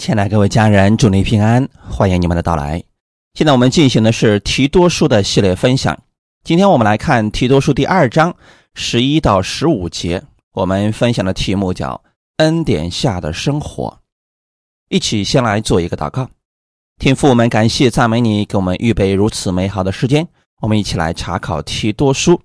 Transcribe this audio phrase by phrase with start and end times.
[0.00, 2.82] 亲爱的各位家人，祝您平安，欢迎你们的到来。
[3.34, 5.94] 现在我们进行的是提多书的系列分享。
[6.42, 8.34] 今天我们来看提多书第二章
[8.72, 10.22] 十一到十五节，
[10.54, 12.02] 我们分享的题目叫
[12.40, 13.98] “恩典下的生活”。
[14.88, 16.30] 一起先来做一个祷告，
[16.98, 20.26] 天父，我们感谢赞美你，给我们预备如此美好的时间。
[20.62, 22.40] 我们一起来查考提多书，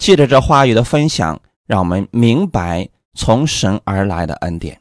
[0.00, 4.79] 借着这话语的分享，让我们明白从神而来的恩典。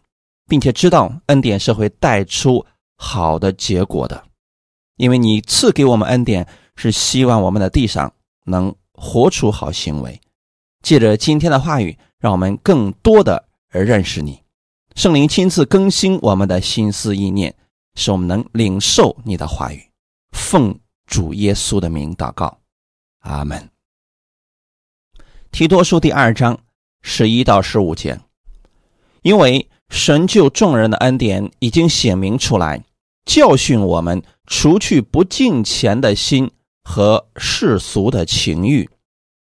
[0.49, 2.65] 并且知道恩典是会带出
[2.97, 4.21] 好的结果的，
[4.97, 6.45] 因为你赐给我们恩典，
[6.75, 8.11] 是希望我们的地上
[8.45, 10.19] 能活出好行为。
[10.81, 14.41] 借着今天的话语，让我们更多的而认识你。
[14.95, 17.55] 圣灵亲自更新我们的心思意念，
[17.93, 19.81] 使我们能领受你的话语。
[20.31, 22.57] 奉主耶稣的名祷告，
[23.19, 23.69] 阿门。
[25.51, 26.57] 提多书第二章
[27.03, 28.19] 十一到十五节，
[29.21, 29.69] 因为。
[29.89, 32.83] 神救众人的恩典已经显明出来，
[33.25, 36.49] 教训我们除去不敬虔的心
[36.83, 38.89] 和世俗的情欲，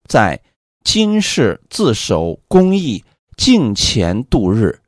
[0.07, 0.39] 在
[0.83, 3.03] 今世自守公义、
[3.37, 4.79] 敬虔度日，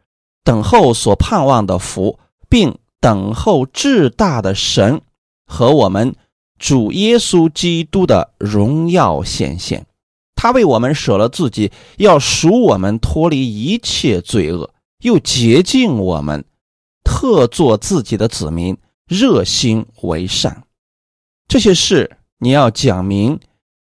[0.44, 5.02] 等候所盼望的福，并等候至大的神
[5.46, 6.14] 和我们
[6.60, 9.86] 主耶稣基督的荣耀显现。
[10.36, 14.70] 他为我们舍了自己，要赎我们脱离一切罪恶。
[15.00, 16.44] 又洁净我们，
[17.04, 20.66] 特做自己的子民，热心为善。
[21.48, 23.40] 这些事你要讲明，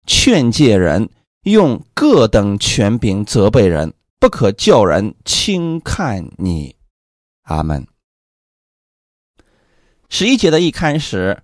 [0.08, 1.10] 劝诫人，
[1.44, 6.76] 用各等权柄责备人，不可叫人轻看你。
[7.44, 7.88] 阿门。
[10.10, 11.44] 十一节的一开始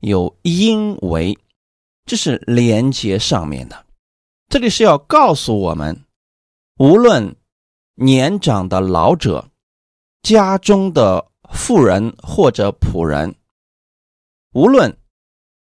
[0.00, 1.38] 有因为，
[2.04, 3.86] 这是连接上面的，
[4.48, 6.04] 这里是要告诉我们，
[6.78, 7.36] 无论。
[7.96, 9.50] 年长的老者，
[10.22, 13.36] 家中的妇人或者仆人，
[14.52, 14.98] 无论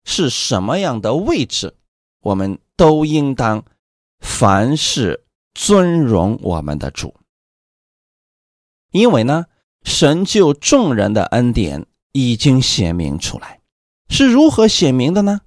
[0.04, 1.76] 是什么样的位置，
[2.20, 3.62] 我们都应当
[4.20, 7.14] 凡事尊荣我们的主。
[8.92, 9.46] 因为呢，
[9.82, 13.60] 神救众人的恩典已经显明出来，
[14.08, 15.40] 是如何显明的呢？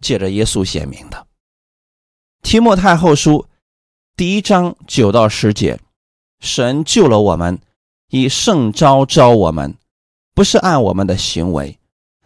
[0.00, 1.26] 借着耶稣显明的。
[2.42, 3.46] 提摩太后书
[4.16, 5.78] 第一章九到十节。
[6.40, 7.58] 神救了我们，
[8.10, 9.74] 以圣招招我们，
[10.34, 11.78] 不是按我们的行为，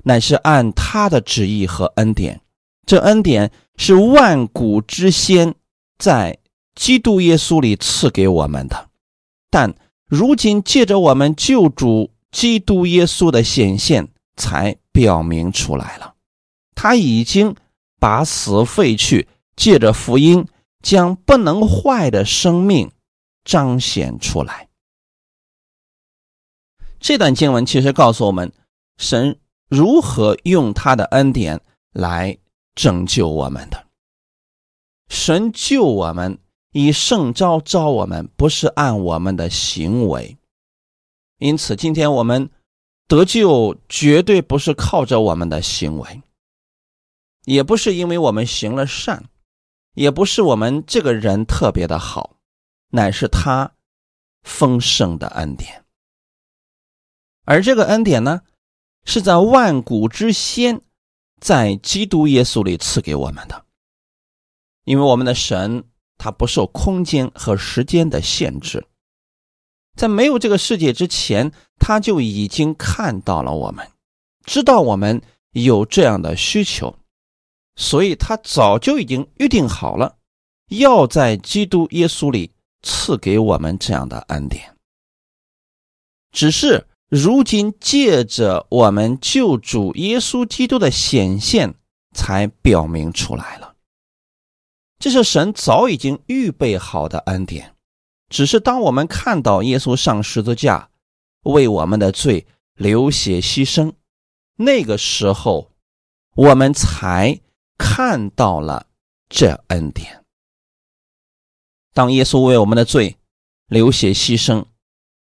[0.02, 2.40] 乃是按他的旨意和恩典。
[2.86, 5.54] 这恩典是万古之先
[5.98, 6.38] 在
[6.74, 8.88] 基督耶稣里赐给我们的，
[9.50, 9.74] 但
[10.06, 16.14] 如今借着我们救主基督耶稣的显现，才表明出来了。
[16.74, 17.54] 他已经
[18.00, 20.46] 把死废去，借着福音
[20.82, 22.90] 将不能坏的生命。
[23.44, 24.68] 彰显出来。
[26.98, 28.52] 这段经文其实告诉我们，
[28.98, 31.60] 神如何用他的恩典
[31.92, 32.36] 来
[32.74, 33.86] 拯救我们的。
[35.08, 36.38] 神救我们，
[36.72, 40.36] 以圣招招我们，不是按我们的行为。
[41.38, 42.50] 因此，今天我们
[43.08, 46.22] 得救，绝对不是靠着我们的行为，
[47.46, 49.24] 也不是因为我们行了善，
[49.94, 52.36] 也不是我们这个人特别的好。
[52.90, 53.74] 乃是他
[54.42, 55.84] 丰盛的恩典，
[57.44, 58.42] 而这个恩典呢，
[59.04, 60.80] 是在万古之先，
[61.40, 63.64] 在基督耶稣里赐给我们的。
[64.84, 65.84] 因为我们的神
[66.18, 68.86] 他不受空间和时间的限制，
[69.94, 73.88] 在没有这个世界之前，他就已经看到了我们，
[74.44, 76.98] 知道我们有这样的需求，
[77.76, 80.16] 所以他早就已经预定好了，
[80.68, 82.50] 要在基督耶稣里。
[82.82, 84.76] 赐给我们这样的恩典，
[86.32, 91.74] 只是如今借着我们救主耶稣基督的显现，
[92.14, 93.74] 才表明出来了。
[94.98, 97.74] 这是神早已经预备好的恩典，
[98.28, 100.90] 只是当我们看到耶稣上十字架
[101.44, 103.92] 为我们的罪流血牺牲，
[104.56, 105.72] 那个时候，
[106.34, 107.40] 我们才
[107.78, 108.86] 看到了
[109.28, 110.19] 这恩典。
[111.92, 113.16] 当耶稣为我们的罪
[113.66, 114.64] 流血牺牲，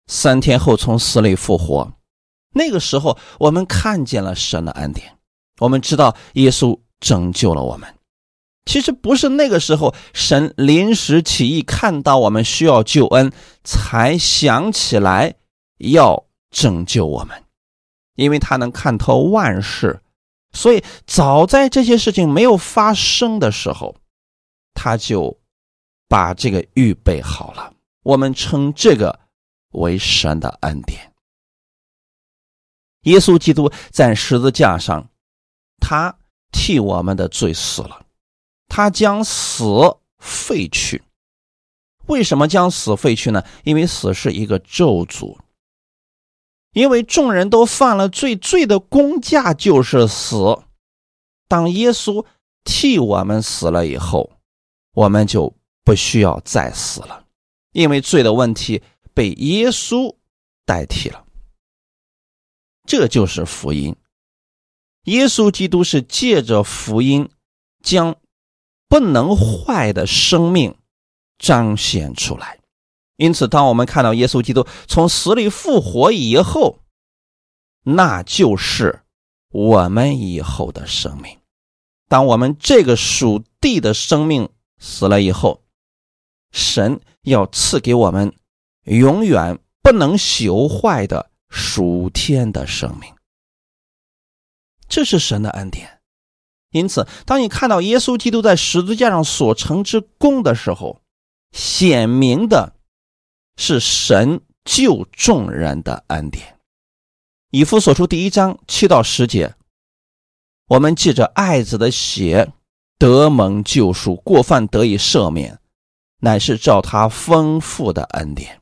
[0.07, 1.93] 三天后从死里复活，
[2.55, 5.19] 那个时候我们看见了神的恩典，
[5.61, 7.95] 我们知道耶稣拯救了我们。
[8.65, 13.31] 其实不是那个时候神临时起意看到我们需要救恩，
[13.63, 15.35] 才想起来
[15.79, 17.45] 要拯救我们，
[18.15, 20.01] 因为他能看透万事，
[20.53, 23.95] 所以早在这些事情没有发生的时候，
[24.73, 25.39] 他就。
[26.09, 29.21] 把这个预备好了，我们称这个
[29.73, 31.13] 为神的恩典。
[33.03, 35.09] 耶稣基督在十字架上，
[35.79, 36.19] 他
[36.53, 38.07] 替我们的罪死了，
[38.69, 39.65] 他将死
[40.19, 41.03] 废去。
[42.07, 43.45] 为什么将死废去呢？
[43.65, 45.39] 因为死是一个咒诅，
[46.73, 50.63] 因为众人都犯了罪，罪的公价就是死。
[51.49, 52.25] 当耶稣
[52.63, 54.33] 替我们死了以后，
[54.93, 55.56] 我们就
[55.87, 57.25] 不需要再死了，
[57.71, 58.83] 因为罪的问题
[59.15, 60.17] 被耶稣
[60.65, 61.25] 代替了。
[62.85, 63.95] 这就是福音。
[65.05, 67.31] 耶稣基督是借着福音，
[67.85, 68.17] 将
[68.89, 70.77] 不能坏的生命
[71.39, 72.59] 彰显出来。
[73.17, 76.81] 因此，当我们看到耶稣基督从死里复活以后，
[77.85, 79.03] 那就是
[79.51, 81.39] 我们以后的生命。
[82.09, 84.49] 当我们这个属地的生命
[84.79, 85.63] 死了以后，
[86.57, 88.35] 神要赐给我们
[88.85, 91.31] 永远不能朽坏的。
[91.49, 93.15] 属天的生命，
[94.89, 96.01] 这是神的恩典。
[96.71, 101.01] 因此，当你看到耶稣基督在十字架上所成之功的时候，
[101.53, 102.75] 显明的
[103.57, 106.59] 是神救众人的恩典。
[107.53, 109.55] 以弗所书第一章七到十节，
[110.67, 112.53] 我们借着爱子的血
[112.99, 115.59] 得蒙救赎，过犯得以赦免，
[116.21, 118.61] 乃是照他丰富的恩典。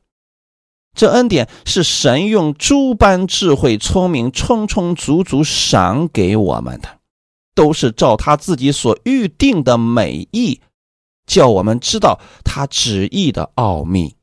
[0.93, 6.99] 这恩典是神用诸般智慧、聪明、充充足足赏给我们的，
[7.53, 10.61] 都是照他自己所预定的美意，
[11.25, 14.15] 叫我们知道他旨意的奥秘。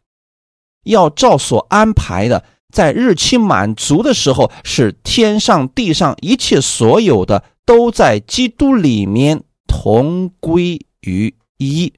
[0.85, 11.93] 要照所安排的，在日期满足的时候，使天上地上一切所有的都在基督里面同归于一。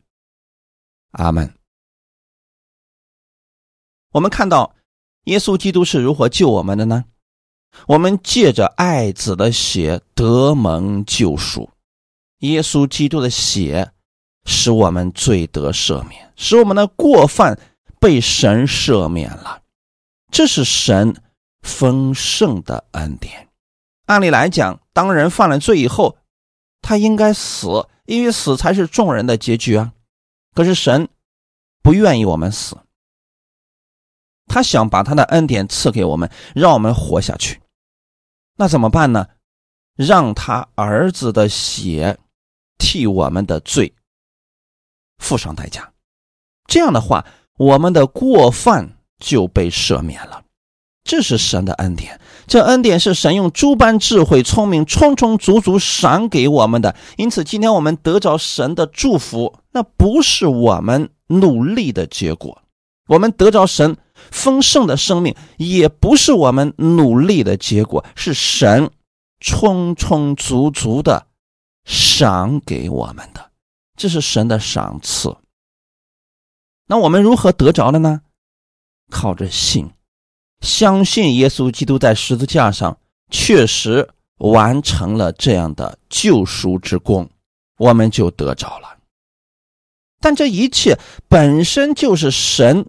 [1.14, 1.52] 阿门。
[4.12, 4.74] 我们看到
[5.24, 7.04] 耶稣基督是如何救我们的呢？
[7.88, 11.70] 我们借着爱子的血得蒙救赎，
[12.38, 13.90] 耶稣基督的血
[14.44, 17.58] 使我们罪得赦免，使我们的过犯
[17.98, 19.62] 被神赦免了。
[20.30, 21.20] 这是神
[21.62, 23.48] 丰盛的恩典。
[24.06, 26.18] 按理来讲，当人犯了罪以后，
[26.82, 29.93] 他应该死，因为死才是众人的结局啊。
[30.54, 31.08] 可是神
[31.82, 32.78] 不愿意我们死。
[34.46, 37.60] 他想把他的恩典赐给我们，让我们活下去。
[38.56, 39.26] 那怎么办呢？
[39.96, 42.18] 让他儿子的血
[42.78, 43.94] 替我们的罪
[45.18, 45.92] 付上代价。
[46.66, 47.24] 这样的话，
[47.56, 50.43] 我们的过犯就被赦免了。
[51.04, 52.18] 这是神的恩典。
[52.46, 56.96] 这恩典是神用诸般智慧、聪明充充足足赏给我们的。
[57.16, 62.62] 因此，今天我们得着神的祝福，那不是我们努力的结果。
[63.06, 63.96] 我们得着神。
[64.30, 68.88] 丰盛的生命也不是我们努力的结果，是神
[69.40, 71.26] 充充足足的
[71.84, 73.50] 赏给我们的，
[73.96, 75.36] 这是神的赏赐。
[76.86, 78.22] 那我们如何得着的呢？
[79.10, 79.90] 靠着信，
[80.64, 82.98] 相信耶稣基督在十字架上
[83.30, 84.08] 确实
[84.38, 87.30] 完成了这样的救赎之功，
[87.76, 88.98] 我们就得着了。
[90.20, 92.86] 但这一切本身就是神。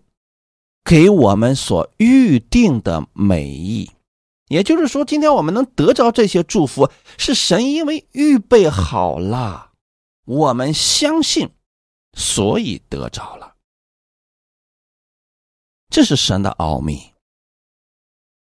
[0.87, 3.89] 给我们所预定的美意，
[4.49, 9.71] 也就是说，今天我们能得着这些祝福，是神因为预备好了，
[10.25, 11.49] 我们相信，
[12.13, 13.55] 所以得着了。
[15.89, 17.14] 这是神的奥秘。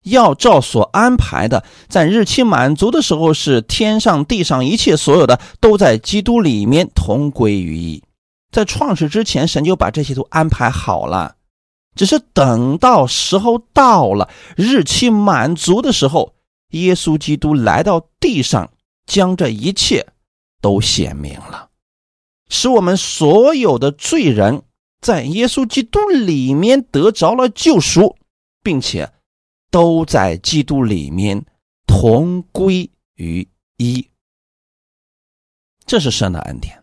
[0.04, 8.02] 要照所安排的，在日期满足的时候，是天上地上一切所有的都在基督里面同归于一。
[8.50, 11.36] 在创世之前，神就把这些都安排好了。
[11.94, 16.34] 只是等到时候到了，日期满足的时候，
[16.70, 18.70] 耶稣基督来到地上，
[19.06, 20.06] 将这一切
[20.62, 21.68] 都显明了，
[22.48, 24.62] 使我们所有的罪人
[25.00, 28.16] 在耶稣基督里面得着了救赎，
[28.62, 29.10] 并且
[29.70, 31.44] 都在基督里面
[31.86, 34.06] 同归于一。
[35.86, 36.82] 这是神的恩典，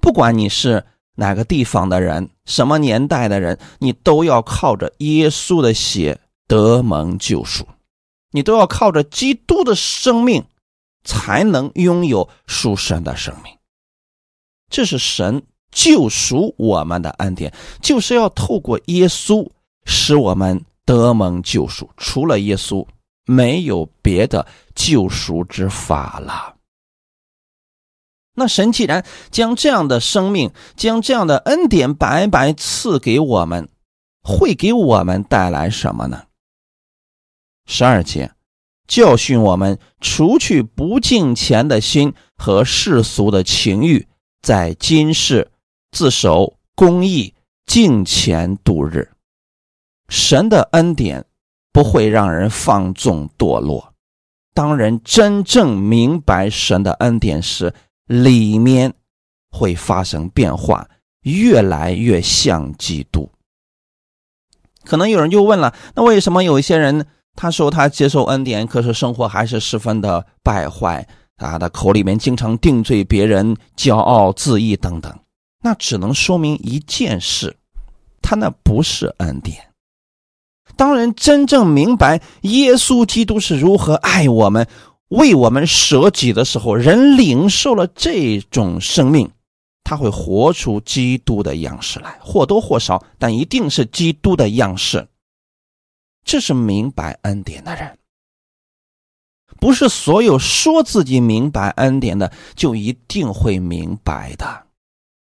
[0.00, 0.84] 不管你是。
[1.16, 7.68] 哪个地方的人，什么年代的人，你都要靠着耶稣的血得蒙救赎，
[8.32, 10.44] 你都要靠着基督的生命，
[11.04, 13.56] 才能拥有属神的生命。
[14.68, 19.48] 这是神救赎我们的恩典，就是要透过耶稣
[19.84, 21.90] 使我们得蒙救赎。
[21.96, 22.86] 除了耶稣，
[23.26, 26.56] 没有别的救赎之法了。
[28.36, 33.68] 那神既然将这样的生命、将这样的恩典白白赐给我们，
[34.22, 36.24] 会给我们带来什么呢？
[37.66, 38.32] 十二节，
[38.88, 44.08] 教训我们，除去不敬虔的心和世俗的情欲，
[44.42, 45.52] 在今世
[45.92, 47.32] 自守公义、
[47.66, 49.13] 敬虔度日。
[50.08, 51.24] 神的恩典
[51.72, 53.92] 不会让人放纵堕落。
[54.52, 57.74] 当人真正明白神的恩典时，
[58.06, 58.94] 里面
[59.50, 60.88] 会发生变化，
[61.22, 63.28] 越来越像基督。
[64.84, 67.06] 可能有人就问了：那为什么有一些人？
[67.34, 71.04] 他说他接受恩典，可是生活还是十分的败坏
[71.38, 71.58] 啊。
[71.58, 75.12] 他口里面经常定罪别人，骄傲自义等等。
[75.62, 77.56] 那只能说明一件事：
[78.22, 79.73] 他那不是恩典。
[80.76, 84.66] 当人真正明白耶稣基督是如何爱我们、
[85.08, 89.30] 为我们舍己的时候，人领受了这种生命，
[89.84, 95.06] 他会活出基督的样式来，或多或少，但一定是基督的样式。
[96.24, 97.98] 这是明白恩典的人，
[99.60, 104.66] 不是所有说自己明白恩典的就一定会明白的。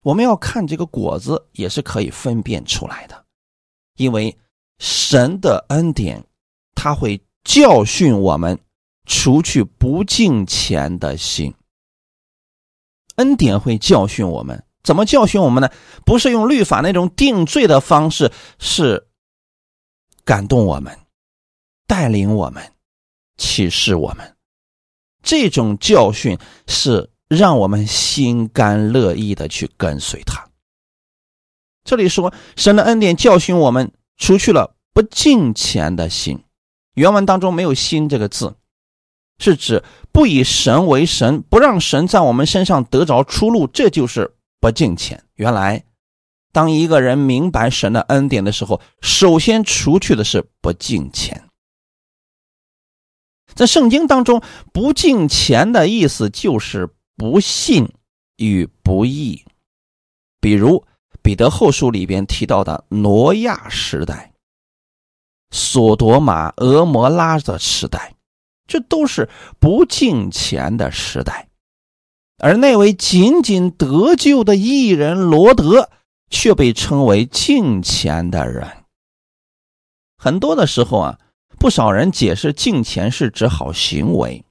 [0.02, 3.24] 我们要看这个果子，也是可以分辨出来的。
[3.96, 4.34] 因为
[4.78, 6.24] 神的恩典，
[6.74, 8.58] 他会教训我们，
[9.06, 11.54] 除去不敬虔的心。
[13.16, 15.70] 恩典会教训我们，怎么教训我们呢？
[16.04, 19.06] 不是用律法那种定罪的方式，是。
[20.24, 20.94] 感动我们，
[21.86, 22.72] 带领我们，
[23.38, 24.36] 启示我们，
[25.22, 30.46] 这种教训是让我们心甘乐意的去跟随他。
[31.82, 36.44] 这里说神的恩典教训我们，除去了不敬虔的心。
[36.94, 38.56] 原文当中没有“心”这个字，
[39.38, 39.82] 是指
[40.12, 45.24] 不以神为神，不让神在我们身上得着出路，这就是不敬虔。
[45.36, 45.84] 原来。
[46.50, 51.44] 当一个人明白神的恩典的时候，首先除去的是不敬虔。
[53.54, 57.92] 在圣经当中，不敬虔的意思就是不信
[58.38, 59.44] 与不义。
[60.40, 60.84] 比如
[61.28, 64.32] 彼得后书里边提到的挪亚时代、
[65.50, 68.14] 索多玛、俄摩拉的时代，
[68.66, 71.50] 这都是不敬虔的时代。
[72.38, 75.90] 而那位仅仅得救的艺人罗德。
[76.30, 78.84] 却被称为敬虔的人。
[80.18, 81.18] 很多的时候啊，
[81.58, 84.44] 不少人解释敬虔是指好行为，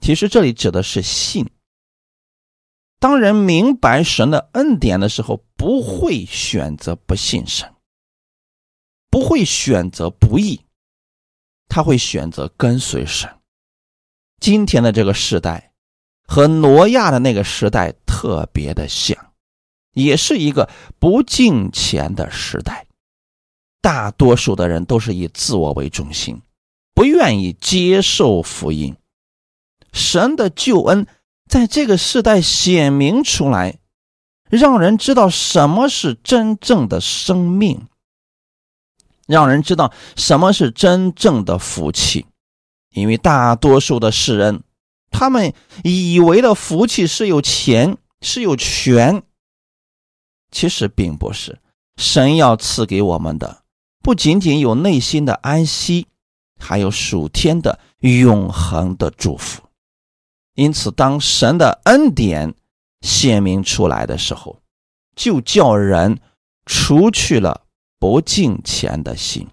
[0.00, 1.44] 其实这里指的是信。
[2.98, 7.72] 当人明白神的恩典的时候，不会选择不信神，
[9.10, 10.60] 不会选择不义，
[11.68, 13.30] 他会选择跟随神。
[14.40, 15.72] 今天的这个时代
[16.24, 19.16] 和挪亚的那个时代特别的像。
[19.94, 22.86] 也是一个不敬虔的时代，
[23.80, 26.40] 大多数的人都是以自我为中心，
[26.94, 28.94] 不愿意接受福音。
[29.92, 31.08] 神的救恩
[31.48, 33.78] 在这个时代显明出来，
[34.50, 37.88] 让人知道什么是真正的生命，
[39.26, 42.26] 让人知道什么是真正的福气。
[42.90, 44.62] 因为大多数的世人，
[45.10, 45.52] 他们
[45.84, 49.22] 以为的福气是有钱，是有权。
[50.50, 51.60] 其实并不是，
[51.96, 53.62] 神要赐给我们的
[54.02, 56.08] 不仅仅有内心的安息，
[56.58, 59.67] 还有属天的永恒的祝福。
[60.58, 62.52] 因此，当神的恩典
[63.02, 64.60] 显明出来的时候，
[65.14, 66.20] 就叫人
[66.66, 67.64] 除去了
[68.00, 69.46] 不敬虔的心，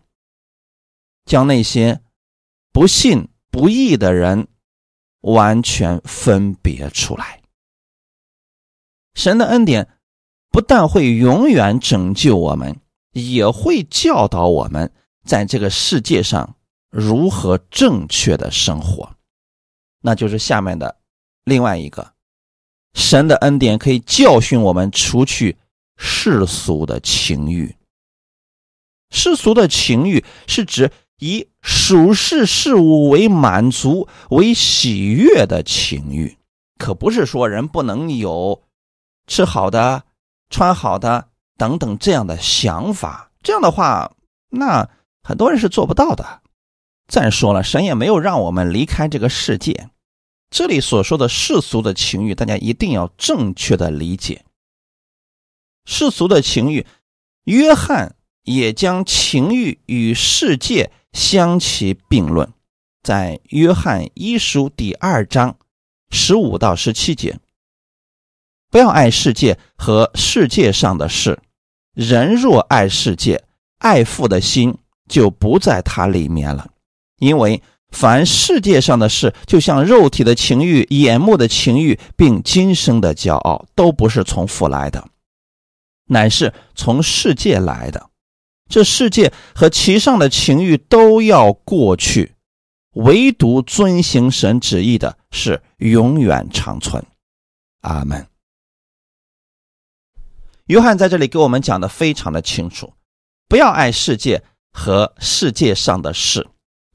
[1.25, 2.01] 将那些
[2.71, 4.47] 不信不义的人
[5.21, 7.41] 完全分别出来。
[9.13, 9.87] 神的恩典。
[10.51, 12.79] 不但会永远拯救我们，
[13.11, 14.89] 也会教导我们
[15.25, 16.55] 在这个世界上
[16.89, 19.14] 如何正确的生活。
[20.05, 20.97] 那就是下面的
[21.43, 22.13] 另外一个，
[22.93, 25.57] 神的恩典可以教训我们除去
[25.97, 27.75] 世俗的情欲。
[29.09, 36.37] 世俗的情欲是指以属世事物为满足、为喜悦的情欲，
[36.77, 38.61] 可不是说人不能有
[39.25, 40.03] 吃好的。
[40.47, 44.13] 穿好的等等这样的想法，这样的话，
[44.51, 44.87] 那
[45.23, 46.43] 很多人是做不到的。
[47.07, 49.89] 再说了，神也没有让我们离开这个世界。
[50.55, 54.45] 这里所说的世俗的情欲，大家一定要正确的理解。
[55.83, 56.87] 世俗的情欲，
[57.43, 62.53] 约翰也将情欲与世界相提并论，
[63.03, 65.57] 在约翰一书第二章
[66.09, 67.37] 十五到十七节。
[68.71, 71.37] 不要爱世界和世界上的事。
[71.93, 73.43] 人若爱世界，
[73.79, 74.77] 爱父的心
[75.09, 76.71] 就不在他里面了。
[77.17, 77.61] 因为
[77.95, 85.07] 凡世界上的事，就像肉体的情欲、眼目的情欲，并今生的骄傲，都不是从父来的，
[86.07, 88.09] 乃是从世界来的。
[88.67, 92.33] 这世界和其上的情欲都要过去，
[92.95, 97.01] 唯独遵行神旨意的是永远长存。
[97.79, 98.27] 阿门。
[100.65, 102.91] 约翰在这里给我们讲的非常的清楚，
[103.47, 106.45] 不要爱世界和世界上的事。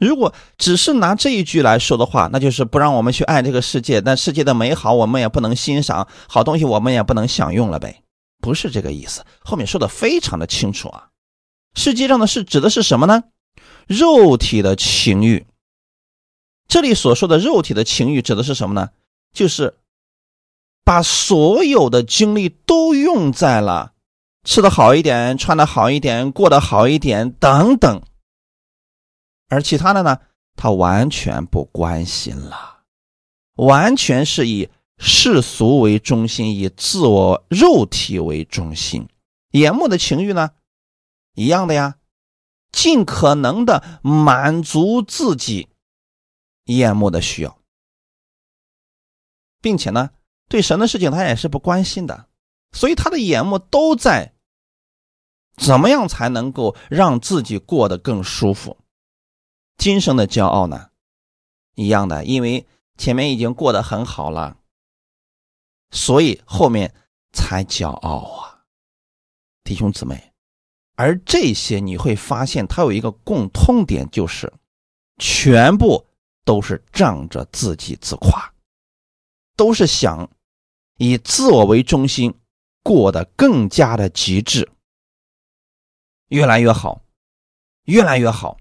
[0.01, 8.03] 如果只是拿这一句来说的话，那就是不让我们去爱这个世界，但世界的美好我们也不能欣赏，好东西我们也不能享用了呗？
[8.41, 9.25] 不是这个意思。
[9.45, 11.09] 后面说的非常的清楚啊。
[11.75, 13.25] 世界上的事指的是什么呢？
[13.87, 15.47] 肉体的情欲。
[16.67, 18.91] 这里所说的肉体的情欲指的是什么呢？
[19.33, 19.75] 就是
[20.85, 23.93] 把所有的精力都用在了
[24.45, 28.01] 吃的好一点、穿的好一点、过得好一点等等，
[29.51, 30.19] 而其他的呢，
[30.57, 32.85] 他完全不关心了，
[33.57, 39.09] 完全是以世俗为中心，以自我肉体为中心。
[39.51, 40.53] 眼目的情欲呢？
[41.35, 41.97] 一样的呀，
[42.71, 45.69] 尽可能的满足自己
[46.65, 47.59] 眼目的需要，
[49.61, 50.11] 并且呢，
[50.49, 52.29] 对神的事情他也是不关心的，
[52.73, 54.35] 所以他的眼目都在
[55.57, 58.79] 怎么样才能够让自己过得更舒服。
[59.81, 60.91] 今生的骄傲呢，
[61.75, 62.67] 一样的，因为
[62.99, 64.59] 前面已经过得很好了，
[65.91, 66.95] 所以后面
[67.33, 68.65] 才骄傲啊，
[69.65, 70.35] 弟兄姊妹。
[70.97, 74.53] 而这些你会发现，它有一个共通点，就是
[75.17, 76.07] 全部
[76.45, 78.53] 都是仗着自己自夸，
[79.57, 80.31] 都是想
[80.99, 82.39] 以自我为中心，
[82.83, 84.71] 过得更加的极致，
[86.29, 87.01] 越来越好，
[87.85, 88.60] 越来越好。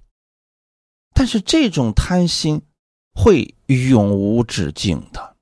[1.20, 2.62] 但是这种贪心
[3.14, 5.36] 会永无止境的，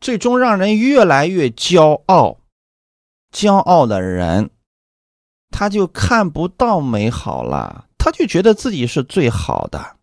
[0.00, 2.40] 最终让人越来越骄傲，
[3.32, 4.50] 骄傲的人。
[5.52, 9.96] 他就看不到美好了，他就觉得自己是最好的，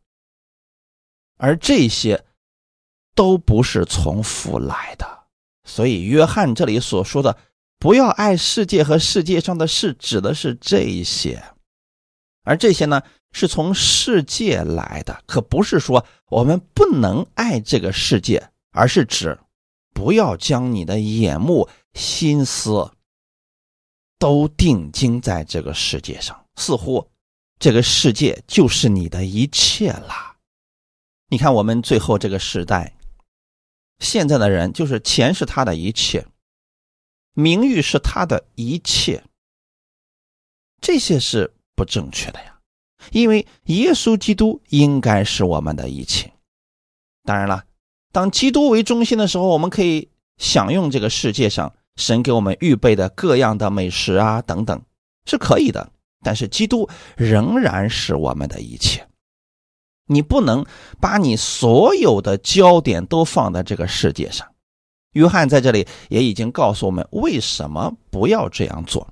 [1.35, 2.23] 而这些
[3.13, 5.25] 都不是从父来的。
[5.65, 7.37] 所以，约翰这里所说的
[7.77, 11.43] “不要爱世界和世界上的事”，指的是这一些，
[12.45, 13.03] 而这些呢，
[13.33, 19.37] 是从世界来的，可不是说我们不能爱这个世界，而是指
[19.93, 22.91] 不要将你的眼目、心思。
[24.17, 27.11] 都定睛在这个世界上，似乎
[27.59, 30.37] 这个世界就是你的一切了。
[31.27, 32.95] 你看，我们最后这个时代，
[33.99, 36.25] 现在的人就是钱是他的一切，
[37.33, 39.25] 名誉是他的一切，
[40.79, 42.59] 这些是不正确的呀。
[43.11, 46.31] 因为耶稣基督应该是我们的一切。
[47.23, 47.63] 当然了，
[48.11, 51.73] 当基督为中心的时候，我们可以享用这个世界上。
[51.97, 54.81] 神给我们预备的各样的美食啊，等等，
[55.25, 55.93] 是可以的。
[56.21, 59.07] 但是基督仍然是我们的一切。
[60.07, 60.65] 你不能
[60.99, 64.45] 把你所有的焦点都放在这个世界上。
[65.13, 69.07] 约翰在这里也已经告诉我们，为什么不要这样做？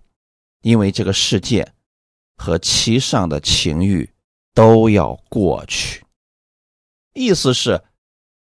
[0.61, 1.65] 因为这个世界
[2.37, 4.09] 和其上的情欲
[4.53, 6.03] 都要过去。
[7.13, 7.83] 意思是，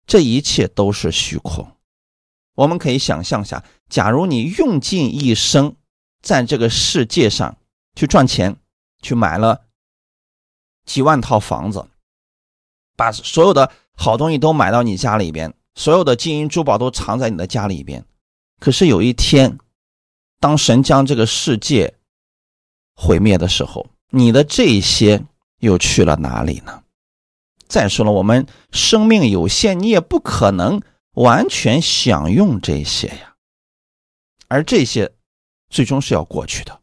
[0.06, 1.72] 这一切都是虚空。
[2.56, 5.76] 我们可以想象下，假如你用尽一生
[6.24, 7.58] 在这个世界上
[7.96, 8.58] 去赚钱，
[9.02, 9.68] 去买了
[10.86, 11.88] 几万套房子，
[12.96, 18.04] 把所有的好东西都买到你家里边，所有的金银珠宝都藏在你的家里边。
[18.60, 19.60] 可是有一天，
[20.40, 21.97] 当神将这个世界
[22.98, 25.24] 毁灭的时候，你的这些
[25.60, 26.84] 又去了哪里呢？
[27.70, 30.82] 再说了，我们生命有限，你也不可能。
[31.14, 33.34] 完全享用这些呀，
[34.48, 35.12] 而这些
[35.68, 36.80] 最终是要过去的。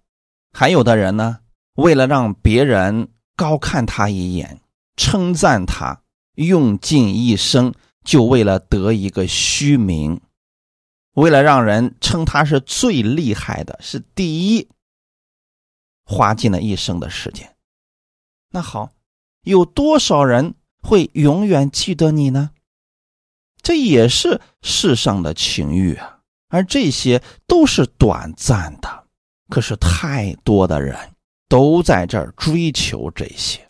[0.52, 1.38] 还有的人呢，
[1.76, 4.60] 为了让别人高看他一眼、
[4.96, 6.02] 称赞他，
[6.34, 7.72] 用尽一生，
[8.02, 10.20] 就为了得一个虚名，
[11.14, 14.68] 为了让人称他是最厉害的，是第一，
[16.04, 17.56] 花尽了一生的时间。
[18.50, 18.92] 那好，
[19.42, 22.50] 有多少人会永远记得你呢？
[23.62, 29.04] 这也是世上的情欲啊，而这些都是短暂的。
[29.50, 30.96] 可是太多的人
[31.48, 33.68] 都在这儿追求这些，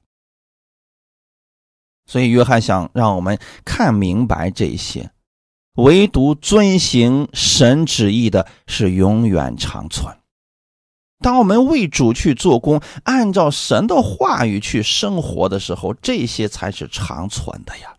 [2.07, 5.11] 所以约翰想让我们看明白这些，
[5.75, 10.17] 唯独遵行神旨意的是永远长存。
[11.21, 17.97] 当我们为主去做工，按照神的话语去生活的时候，这些才是长存的呀。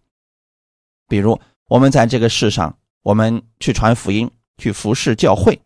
[1.08, 5.62] 比如，我们在这个世上，我们去传福音、去服侍教会，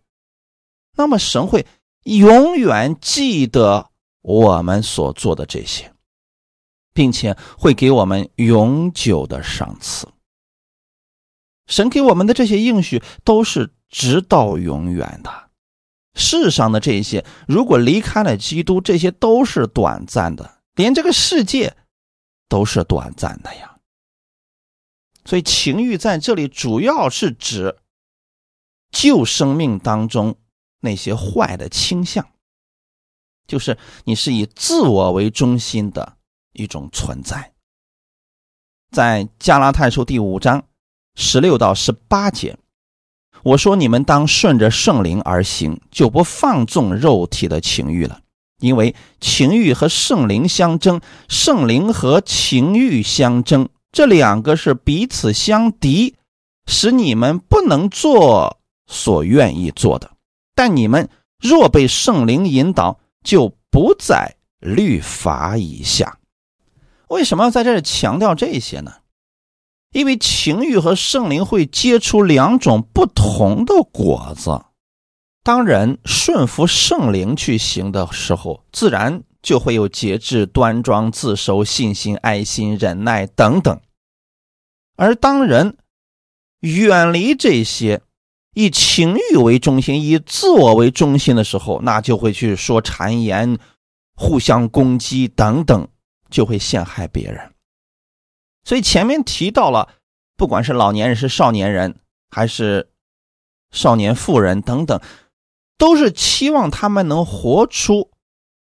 [0.95, 1.65] 那么神会
[2.03, 3.89] 永远记得
[4.21, 5.91] 我们所做的这些，
[6.93, 10.07] 并且会给我们永久的赏赐。
[11.67, 15.48] 神给我们的这些应许都是直到永远的。
[16.19, 21.75] 世上的这些，如果离开了基督，这些都是短暂的，连这个世界
[22.49, 23.77] 都是短暂的呀。
[25.25, 27.77] 所以情欲在这里主要是指
[28.91, 30.35] 旧生命当中
[30.81, 32.29] 那些坏的倾向，
[33.47, 36.17] 就是你是以自我为中心的
[36.53, 37.53] 一种存在。
[38.91, 40.65] 在加拉太书第五章
[41.15, 42.57] 十六到十八节。
[43.43, 48.19] 我说：“你们当顺着圣灵而行，就不放纵肉体的情欲了。
[48.59, 50.99] 因为情欲和圣灵相争，
[51.29, 56.15] 圣灵和情欲相争，这两个是彼此相敌，
[56.65, 60.11] 使你们不能做所愿意做的。
[60.53, 66.17] 但你们若被圣灵引导，就不在律法以下。
[67.07, 68.91] 为什么要在这里强调这些呢？”
[69.91, 74.65] 因为情欲和圣灵会结出两种不同的果子。
[75.43, 83.79] 当人顺服圣灵去行的时候，自然就会有节制、端庄、自守、信心、爱心、忍耐等等。
[84.95, 85.77] 而当人
[86.59, 88.01] 远离这些，
[88.53, 93.57] 以情欲为中心、以自我为中心的时候，那就会去说谗言、
[94.15, 95.87] 互相攻击等等，
[96.29, 97.53] 就会陷害别人。
[98.69, 99.95] 所以前面提到了，
[100.37, 102.91] 不管是老年人、是少年人，还是
[103.71, 105.01] 少年妇人等等，
[105.75, 108.11] 都是期望他们能活出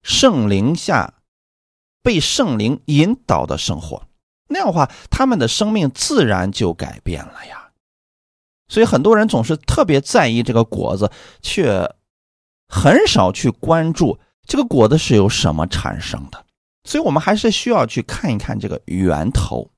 [0.02, 1.16] 圣灵下
[2.02, 4.08] 被圣灵引导的生活。
[4.48, 7.72] 那样的话，他们的生命自然就改变了呀。
[8.70, 11.94] 所以很多人总是特别在意这个果子，却
[12.70, 16.46] 很少去关注这个果子是由什么产生的。
[16.86, 19.70] 所以我们还是需要去看一看这个源头。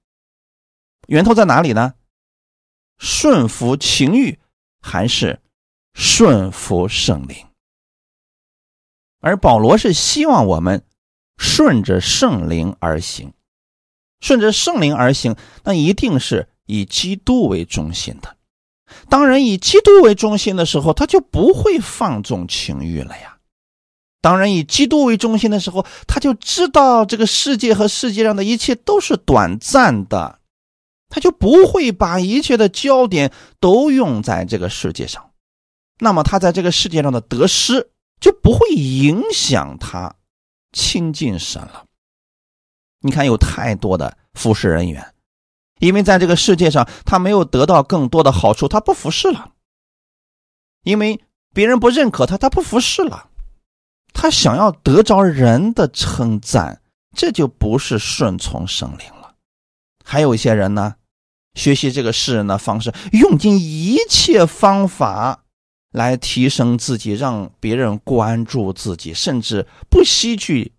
[1.07, 1.93] 源头在哪里呢？
[2.97, 4.39] 顺服情欲
[4.79, 5.41] 还是
[5.93, 7.47] 顺服圣灵？
[9.19, 10.83] 而保罗是希望我们
[11.37, 13.33] 顺着圣灵而行，
[14.19, 18.37] 顺着圣灵而行，那一定是以基督为中心的。
[19.09, 23.37] 当人以基督为中心的时候，他就不会放纵情欲了呀。
[24.21, 30.40] 当人以基督为中心的时候，他就知道这个世界和世界上的一切都是短暂的。
[31.11, 35.31] 他就不会把一切的焦点都用在这个世界上，
[35.99, 40.15] 那么他在这个世界上的得失就不会影响他
[40.71, 41.85] 亲近神了。
[43.01, 45.13] 你看，有太多的服侍人员，
[45.79, 49.51] 因为在这个世界上他没有得到更多的好处，他不服侍了；
[50.83, 51.19] 因为
[51.53, 53.27] 别人不认可他，他不服侍了。
[54.13, 56.81] 他想要得着人的称赞，
[57.13, 59.35] 这就不是顺从圣灵了。
[60.05, 60.95] 还有一些人呢。
[61.53, 65.43] 学习这个世人的方式，用尽一切方法
[65.91, 70.73] 来提升自己，让别人关注自己，甚至不惜去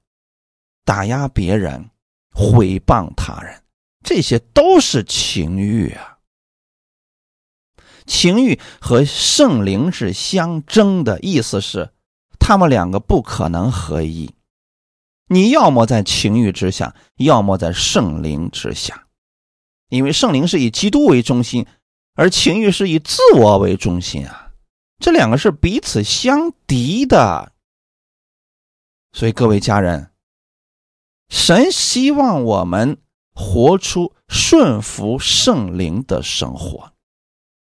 [0.85, 1.91] 打压别人、
[2.31, 3.63] 毁谤他人，
[4.03, 6.19] 这些都是情欲啊！
[8.05, 11.91] 情欲和圣灵是相争的，意思是
[12.41, 14.35] 他们两个不可能合一。
[15.29, 19.07] 你要么在情欲之下，要么在圣灵之下。
[19.93, 21.67] 因为圣灵是以基督为中心，
[22.15, 24.51] 而情欲是以自我为中心啊，
[24.99, 27.53] 这两个是彼此相敌的。
[29.13, 30.11] 所以各位家人，
[31.29, 32.97] 神希望我们
[33.35, 36.95] 活出顺服圣灵的生活。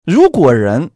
[0.07, 0.93] 如果人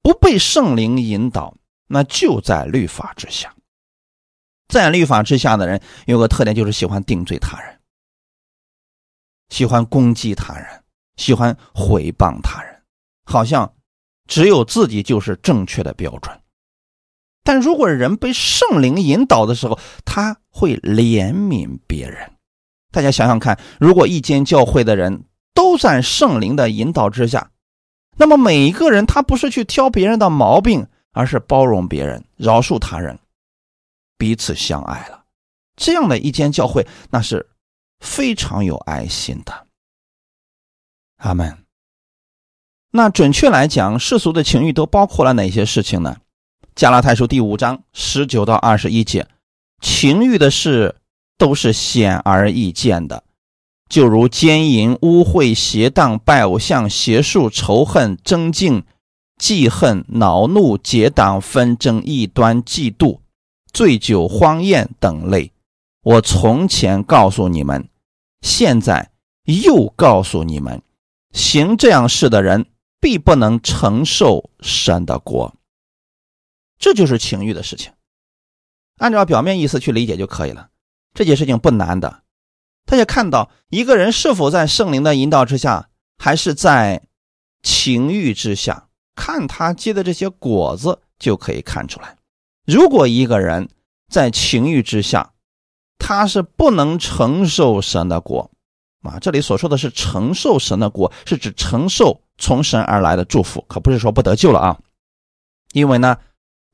[0.00, 1.56] 不被圣灵引导，
[1.88, 3.52] 那就在律法之下。
[4.68, 7.73] 在律法之下的人有个特点，就是喜欢定罪他人。
[9.48, 10.66] 喜欢攻击他人，
[11.16, 12.82] 喜欢毁谤他人，
[13.24, 13.72] 好像
[14.26, 16.40] 只有自己就是正确的标准。
[17.42, 22.32] 但如果人被圣灵引导的时候，他会怜悯别人。
[22.90, 27.50] 大家想想看，如果一间教会的人都在圣灵的引导之下，
[28.16, 33.18] 那么每一个人他不是去挑别人的毛病，而是包容别人、饶恕他人，
[34.16, 35.24] 彼此相爱了。
[35.76, 37.46] 这样的一间教会，那是。
[38.04, 39.66] 非常有爱心的，
[41.16, 41.58] 阿门。
[42.90, 46.18] 那准确来讲，世俗的情欲都包括了哪些事情呢？
[46.76, 49.26] 加拉太书第五章十九到二十一节，
[49.80, 50.96] 情欲的事
[51.38, 53.24] 都是显而易见的，
[53.88, 58.84] 就如奸淫、污秽、邪荡、拜偶像、邪术、仇恨、争竞、
[59.38, 63.20] 记恨、恼怒、结党、纷争、异端、嫉妒、
[63.72, 65.50] 醉酒、荒宴等类。
[66.02, 67.88] 我从前告诉你们，
[68.44, 69.10] 现在
[69.44, 70.82] 又告诉你们，
[71.32, 72.66] 行这样事的人
[73.00, 75.56] 必不能承受神的国。
[76.78, 77.92] 这就是情欲的事情，
[78.98, 80.68] 按照表面意思去理解就可以了。
[81.14, 82.22] 这件事情不难的，
[82.84, 87.02] 他也看到一个人是否在圣灵的引导之下，还是在
[87.62, 92.18] 情欲之下，看他结的这些果子就可以看出来。
[92.66, 93.70] 如果一个人
[94.10, 95.33] 在情欲之下，
[96.04, 98.50] 他是不能承受神的国
[99.02, 99.18] 啊。
[99.18, 104.78] 这里所说的是承受神的国，是指承受从神而来的祝福，可不是说不得救了啊。
[105.72, 106.16] 因为呢。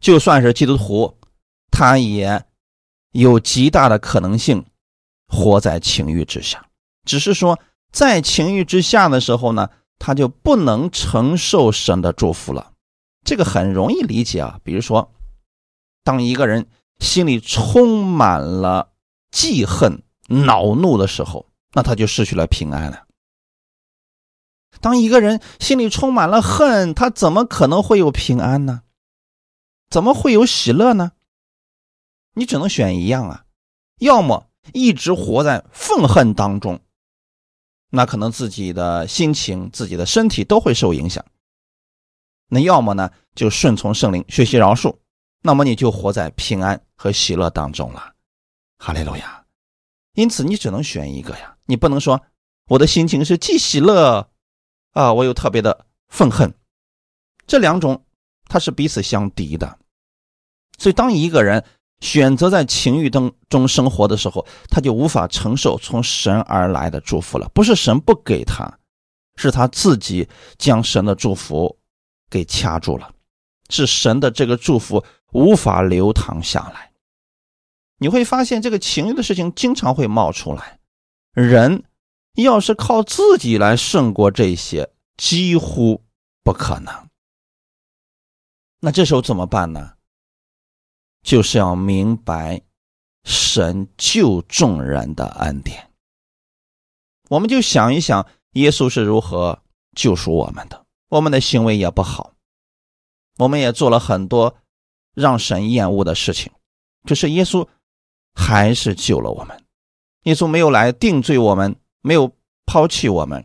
[0.02, 1.14] 就算是基督徒，
[1.70, 2.42] 他也
[3.12, 4.64] 有极大的可能性
[5.28, 6.64] 活在情欲之下。
[7.04, 7.60] 只是说，
[7.92, 12.72] 在情欲之下的时候呢，他就不能承受神的祝福了。
[13.26, 14.58] 这个很容易理解啊。
[14.64, 15.12] 比如说，
[16.02, 16.66] 当一个人
[17.00, 18.89] 心里充满了
[19.30, 23.06] 记恨、恼怒的时候，那他就失去了平安了。
[24.80, 28.82] 当一个人心里充满了恨，他怎么可能会有平安呢？
[29.88, 31.12] 怎么会有喜乐呢？
[32.34, 33.44] 你只能选一样啊，
[33.98, 36.80] 要么一直活在愤恨当中，
[37.90, 41.24] 那可能自己的心情、自己的身体都会受影响。
[42.48, 44.96] 那要么呢，就顺从圣灵，学习饶恕，
[45.42, 48.09] 那么你就活在平安和喜乐当中了。
[48.82, 49.44] 哈利路亚！
[50.14, 52.22] 因此你只能选一个呀，你不能说
[52.66, 54.30] 我的心情是既喜乐
[54.92, 56.54] 啊，我又特别的愤恨，
[57.46, 58.06] 这两种
[58.46, 59.78] 它是彼此相敌的。
[60.78, 61.62] 所以，当一个人
[62.00, 67.46] 选择在情欲当中生活的时候，他就无法承受从神而来的祝福了。
[67.50, 68.78] 不是神不给他，
[69.36, 71.78] 是他自己将神的祝福
[72.30, 73.14] 给掐住了，
[73.68, 76.89] 是神的这个祝福无法流淌下来。
[78.00, 80.80] 你会发现，这个情欲的事情经常会冒出来。
[81.32, 81.84] 人
[82.34, 86.02] 要是靠自己来胜过这些，几乎
[86.42, 87.08] 不可能。
[88.80, 89.92] 那这时候怎么办呢？
[91.22, 92.62] 就是要明白
[93.24, 95.90] 神救众人的恩典。
[97.28, 99.62] 我们就想一想，耶稣是如何
[99.94, 100.86] 救赎我们的。
[101.10, 102.32] 我们的行为也不好，
[103.36, 104.56] 我们也做了很多
[105.14, 106.50] 让神厌恶的事情，
[107.04, 107.68] 可是耶稣
[108.34, 109.64] 还是救了我们。
[110.24, 112.30] 耶稣没有来定罪我们，没有
[112.66, 113.44] 抛弃我们，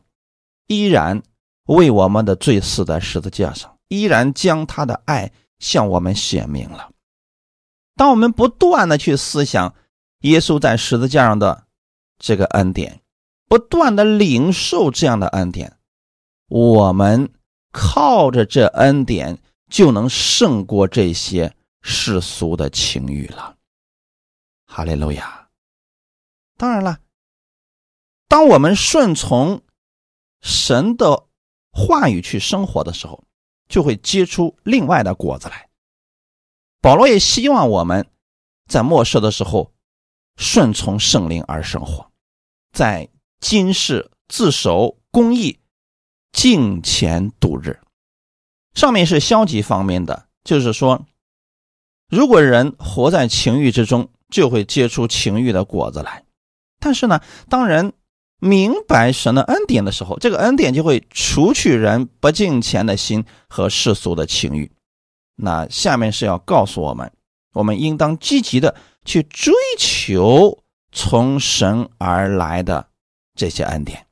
[0.68, 1.24] 依然
[1.66, 6.90] 为我们的罪死在十字架上，依然将他的爱向我们显明了。
[7.96, 9.74] 当我们不断的去思想
[10.22, 11.64] 耶稣在十字架上的
[12.20, 13.00] 这个恩典，
[13.48, 15.78] 不断的领受这样的恩典，
[16.50, 17.32] 我们
[17.72, 23.55] 靠着这恩典就能胜过这些世俗的情欲了。
[24.76, 25.48] 哈利路亚！
[26.58, 27.00] 当然了，
[28.28, 29.62] 当我们顺从
[30.42, 31.28] 神的
[31.72, 33.24] 话语去生活的时候，
[33.70, 35.70] 就会结出另外的果子来。
[36.82, 38.06] 保罗也希望我们
[38.68, 39.72] 在末世的时候
[40.36, 42.12] 顺从圣灵而生活，
[42.74, 43.08] 在
[43.40, 45.58] 今世自守公义、
[46.34, 47.80] 敬虔度日。
[48.74, 51.06] 上面是消极方面的，就是说，
[52.10, 56.24] 如果人活在情欲之中，就会结出情欲的果子来。
[56.80, 57.94] 但是呢，当人
[58.40, 64.72] 明白神的恩典的时候，这个恩典就会除去人不敬虔的心和世俗的情欲。
[65.36, 67.12] 那下面是要告诉我们，
[67.54, 72.90] 我们应当积极的去追求从神而来的
[73.36, 74.06] 这些恩典。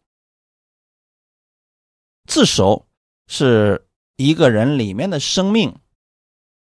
[2.25, 2.87] 自首
[3.27, 5.75] 是一个人里面的生命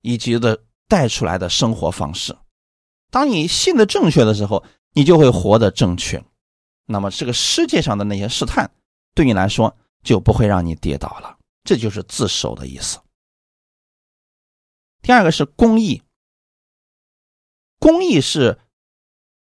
[0.01, 2.35] 以及的带出来的生活方式。
[3.15, 6.21] 当你信的正确的时候，你就会活得正确。
[6.85, 8.69] 那么这个世界上的那些试探，
[9.13, 11.37] 对你来说就不会让你跌倒了。
[11.63, 12.99] 这就是自首的意思。
[15.01, 16.01] 第二个是公益，
[17.79, 18.59] 公益是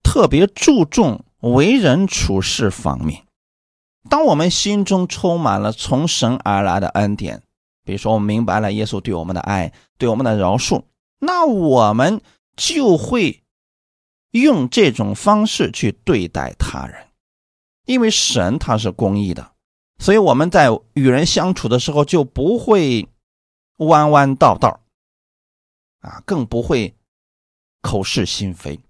[0.02, 3.24] 特别注重为人处事方面。
[4.08, 7.44] 当我们心中充满了从神而来的恩典，
[7.84, 10.82] 比如说我们明白了耶稣对我们的爱，对我们的饶恕，
[11.20, 12.20] 那我们
[12.56, 13.44] 就会
[14.30, 17.08] 用这种方式去对待他人。
[17.86, 19.52] 因为神他是公益的，
[19.98, 23.08] 所以我们在与人相处的时候就不会
[23.78, 24.80] 弯弯道道。
[26.00, 26.94] 啊，更不会
[27.82, 28.80] 口是心非，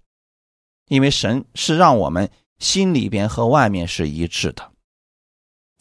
[0.87, 4.71] 因为神是让我们心里边和外面是一致的。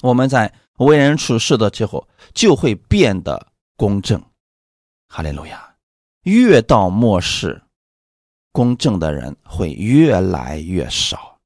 [0.02, 4.20] 我们在为人处事的时候就会变得公正。
[5.08, 5.76] 哈利路亚！
[6.22, 7.62] 越到末世，
[8.52, 11.38] 公正的人会越来越少，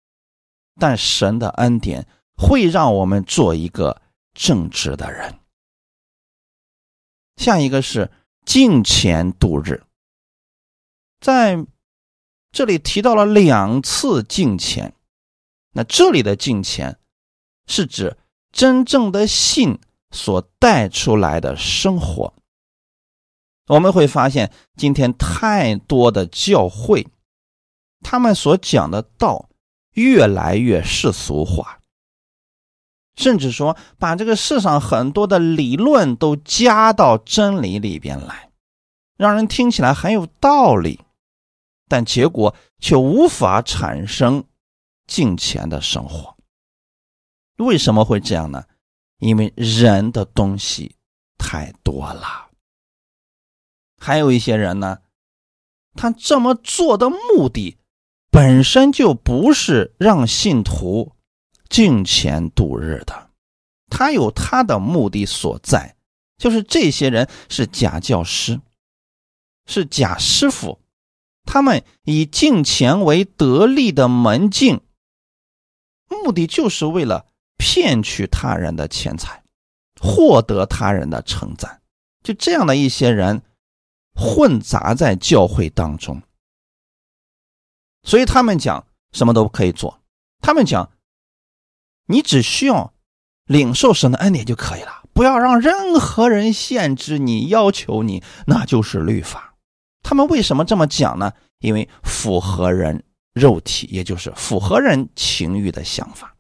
[0.81, 4.01] 但神的恩典会让我们做一个
[4.33, 5.38] 正直的人。
[7.37, 8.11] 下一个是
[8.45, 9.83] 敬钱度日，
[11.21, 11.67] 在
[12.53, 14.95] 这里提到了两次敬钱，
[15.73, 16.99] 那这里的敬钱
[17.67, 18.17] 是指
[18.53, 19.81] 真正的信
[20.12, 22.33] 所带出来的生活。
[23.66, 27.07] 我们会发现，今天太多的教会，
[28.00, 29.48] 他们所讲的道
[29.92, 31.81] 越来越世俗化。
[33.16, 38.50] 甚至说，把这个世上很多的理论都加到真理里边来，
[39.16, 41.00] 让人听起来很有道理，
[41.88, 44.44] 但结果却无法产生
[45.07, 46.37] 敬虔的生活。
[47.59, 48.64] 为什么会这样呢？
[49.20, 50.96] 因为人的东西
[51.38, 52.50] 太多了。
[54.05, 54.99] 还有一些人呢，
[55.95, 57.79] 他这么做的目的
[58.31, 61.12] 本身就不是让信徒。
[61.71, 63.31] 敬钱度日的，
[63.88, 65.97] 他有他的目的所在，
[66.37, 68.61] 就是这些人是假教师，
[69.67, 70.79] 是假师傅，
[71.45, 74.83] 他们以敬钱为得利的门径，
[76.09, 79.43] 目的就是为了骗取他人的钱财，
[80.01, 81.81] 获得他人的称赞。
[82.23, 83.43] 就这样的一些人
[84.14, 86.22] 混杂在教会当中，
[88.03, 90.00] 所以他们讲什么都可以做，
[90.40, 90.90] 他们讲。
[92.07, 92.92] 你只需要
[93.46, 99.55] 领受神的恩典就可以了，不要让任何人限制你、要求你，那就是律法。
[100.03, 101.33] 他们为什么这么讲呢？
[101.61, 106.37] 因为符合人肉体，也就是符合人情欲的想法。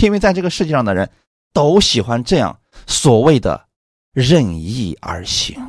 [0.00, 1.10] 因为在这个世界上的人
[1.52, 3.68] 都喜欢这样所谓的
[4.14, 5.60] 任意而行。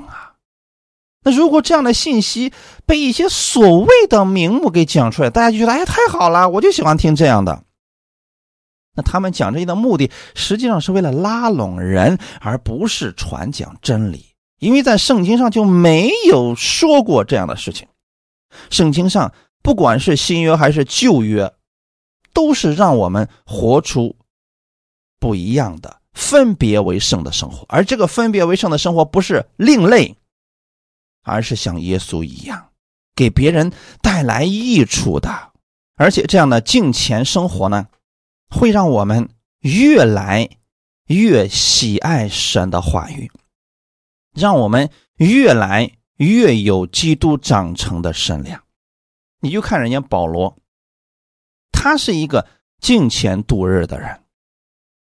[1.23, 2.51] 那如果这样的信息
[2.85, 7.63] 被一些所谓的名目给讲出来，大家就觉得哎呀，太好了，我就喜欢听这样的。
[8.95, 14.25] 那他们讲这些的目的，实际上是为了拉拢人，而不是传讲真理。
[14.59, 17.87] 因为在圣经上就没有说过这样的事情。
[18.69, 21.51] 圣经上不管是新约还是旧约，
[22.33, 24.15] 都是让我们活出
[25.19, 27.65] 不一样的、分别为圣的生活。
[27.67, 30.15] 而这个分别为圣的生活，不是另类，
[31.23, 32.69] 而是像耶稣一样，
[33.15, 35.51] 给别人带来益处的。
[35.95, 37.87] 而且这样的敬虔生活呢？
[38.49, 39.29] 会让我们
[39.61, 40.47] 越来
[41.07, 43.31] 越喜爱神的话语，
[44.33, 48.63] 让我们越来越有基督长成的身量。
[49.39, 50.57] 你就看人家保罗，
[51.71, 52.47] 他是一个
[52.79, 54.23] 敬虔度日的人。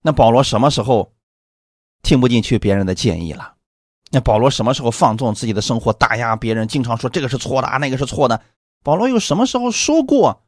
[0.03, 1.12] 那保罗什么时候
[2.03, 3.58] 听不进去别人的建议了？
[4.11, 8.40] 那保罗什么时候放纵自己的生活，打压别人，经常说这个是错的啊，那个是错的？
[8.83, 10.42] 保罗又什么时候说过？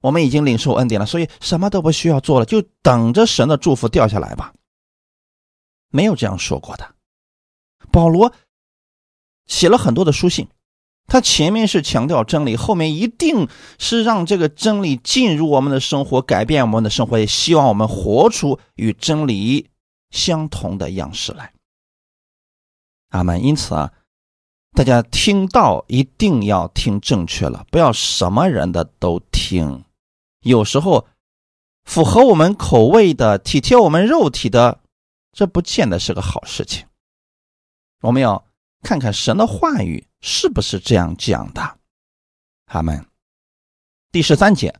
[0.00, 4.52] 我们已经领受恩典了，所以什么都不需要做了，就等着神的祝福掉下来吧。
[5.90, 6.94] 没有这样说过的。
[7.90, 8.32] 保罗
[9.46, 10.46] 写了很多的书信，
[11.06, 19.70] 他前面是强调真理，后面一定是让这个真理进入我们的生活，改变我们的生活，也希望我们活出与真理
[20.10, 21.53] 相同的样式来。
[23.14, 23.42] 阿门。
[23.42, 23.92] 因此啊，
[24.72, 29.84] 大家听到一定要听正确了，不要什么人的都听。
[30.40, 31.06] 有时候，
[31.84, 34.80] 符合我们口味的、体贴我们肉体的，
[35.32, 36.86] 这不见得是个好事情。
[38.02, 38.44] 我们要
[38.82, 41.78] 看看神的话语是不是这样讲的。
[42.66, 43.06] 他们
[44.10, 44.74] 第十三节，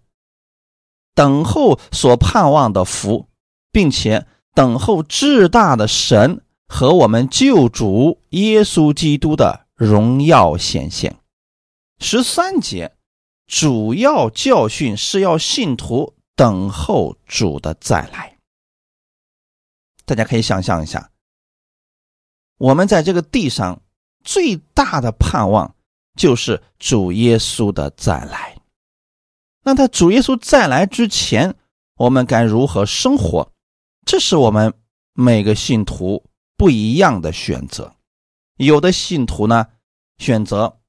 [1.15, 3.29] 等候所盼望的福，
[3.71, 6.44] 并且等候至大的神
[6.75, 11.17] 和我们救主耶稣基督的荣耀显现。
[12.01, 12.97] 十三节。
[13.47, 18.39] 主要教训是要信徒等候主的再来。
[20.07, 21.11] 大家可以想象一下，
[22.57, 23.83] 我们在这个地上
[24.25, 25.77] 最大的盼望
[26.17, 28.57] 就是主耶稣的再来。
[29.63, 31.55] 那在主耶稣再来之前，
[31.97, 33.53] 我们该如何生活？
[34.07, 34.73] 这是我们
[35.13, 36.25] 每个信徒
[36.57, 37.97] 不一样的选择。
[38.57, 39.69] 有的信徒呢，
[40.19, 40.81] 选择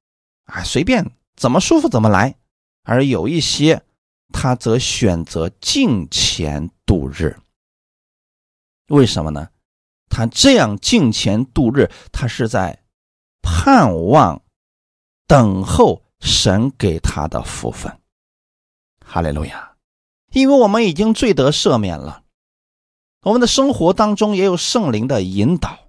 [0.46, 2.36] 啊，随便怎么舒服怎么来。
[2.84, 3.84] 而有一些，
[4.32, 7.40] 他则选择敬钱度日。
[8.90, 9.50] 为什么呢？
[10.08, 12.84] 他这样敬钱度日，他是在
[13.42, 14.44] 盼望
[15.26, 18.00] 等候神给他的福分。
[19.04, 19.76] 哈利路亚！
[20.32, 22.25] 因为我们已经罪得赦免了，
[23.26, 25.80] 我们的生活当中也有圣灵的引导，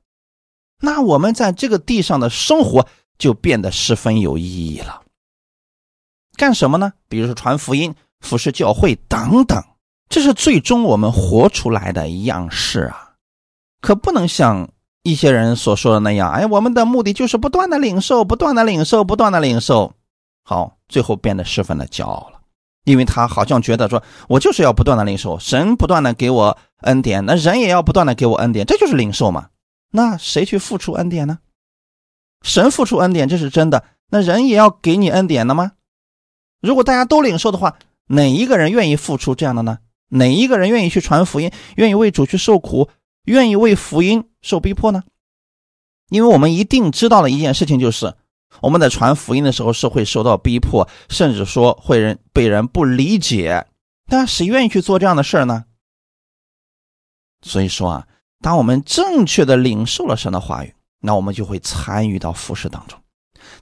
[0.81, 5.03] 那我们在这个地上的生活就变得十分有意义了。
[6.35, 6.95] 干什么呢？
[7.09, 9.63] 比如说传福音、服侍教会等等，
[10.09, 13.17] 这是最终我们活出来的样式啊！
[13.83, 14.71] 可不能像
[15.03, 19.93] 一些人所说的那样，哎，我们的目的就是不断的领受、不断的领受、不断的领受，
[20.43, 22.36] 好，最后变得十分的骄傲了，
[22.87, 29.49] 因为他好像觉得说，我就是要不断的领受，神不断的给我恩典，那人也要不断的给我恩典，这就是领受嘛？
[29.91, 31.41] 那谁去付出恩典呢？
[32.43, 35.73] 神付出恩典，这是真的，那人也要给你恩典的吗？
[36.61, 37.77] 如果大家都领受的话，
[38.07, 39.79] 哪一个人愿意付出这样的呢？
[40.11, 42.89] 哪一个人愿意去传福音，愿意为主去受苦，
[43.25, 45.03] 愿意为福音受逼迫呢？
[46.09, 48.15] 因为我们一定知道了一件事情就是，
[48.61, 53.67] 我们在传福音的时候是会受到逼迫，甚至说会人被人不理解。
[54.09, 55.65] 那谁愿意去做这样的事儿呢？
[57.43, 58.09] 所以说啊，
[58.41, 62.99] 当我们正确的领受了神的话语，那我们就会参与到服饰当中。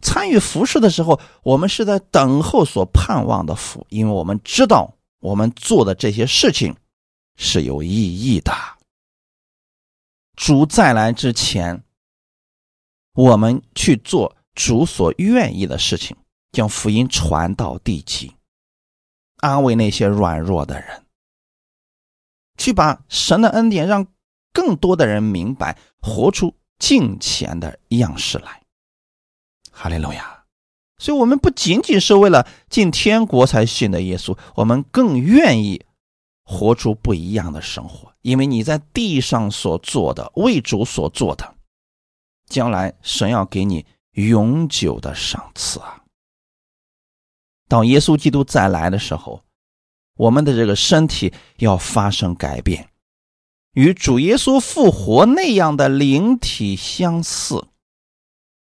[0.01, 6.74] 参与服饰的时候，我们是在等候所盼望的福，因为我们知道我们做的这些事情
[7.36, 8.53] 是有意义的。
[10.36, 11.82] 主再来之前，
[13.14, 16.16] 我们去做主所愿意的事情，
[16.52, 18.32] 将福音传到地极，
[19.38, 21.05] 安慰那些软弱的人，
[22.57, 24.07] 去把神的恩典让
[24.52, 28.62] 更多的人明白，活出敬虔的样式来。
[29.72, 30.44] 哈利路亚！
[30.98, 35.84] 所以，我们不仅仅是为了进天国才信的耶稣，我们更愿意
[36.44, 38.14] 活出不一样的生活。
[38.22, 41.57] 因为你在地上所做的，为主所做的，
[42.46, 43.84] 将来神要给你
[44.14, 46.02] 永久的赏赐啊！
[47.68, 49.42] 当耶稣基督再来的时候，
[50.16, 52.88] 我们的这个身体要发生改变，
[53.72, 57.64] 与主耶稣复活那样的灵体相似。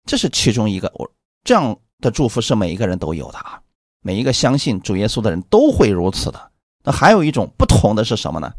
[0.07, 1.11] 这是其中一个，我
[1.43, 3.61] 这样的祝福是每一个人都有的啊，
[4.01, 6.53] 每一个相信主耶稣的人都会如此的。
[6.83, 8.53] 那还有一种不同的是什么呢？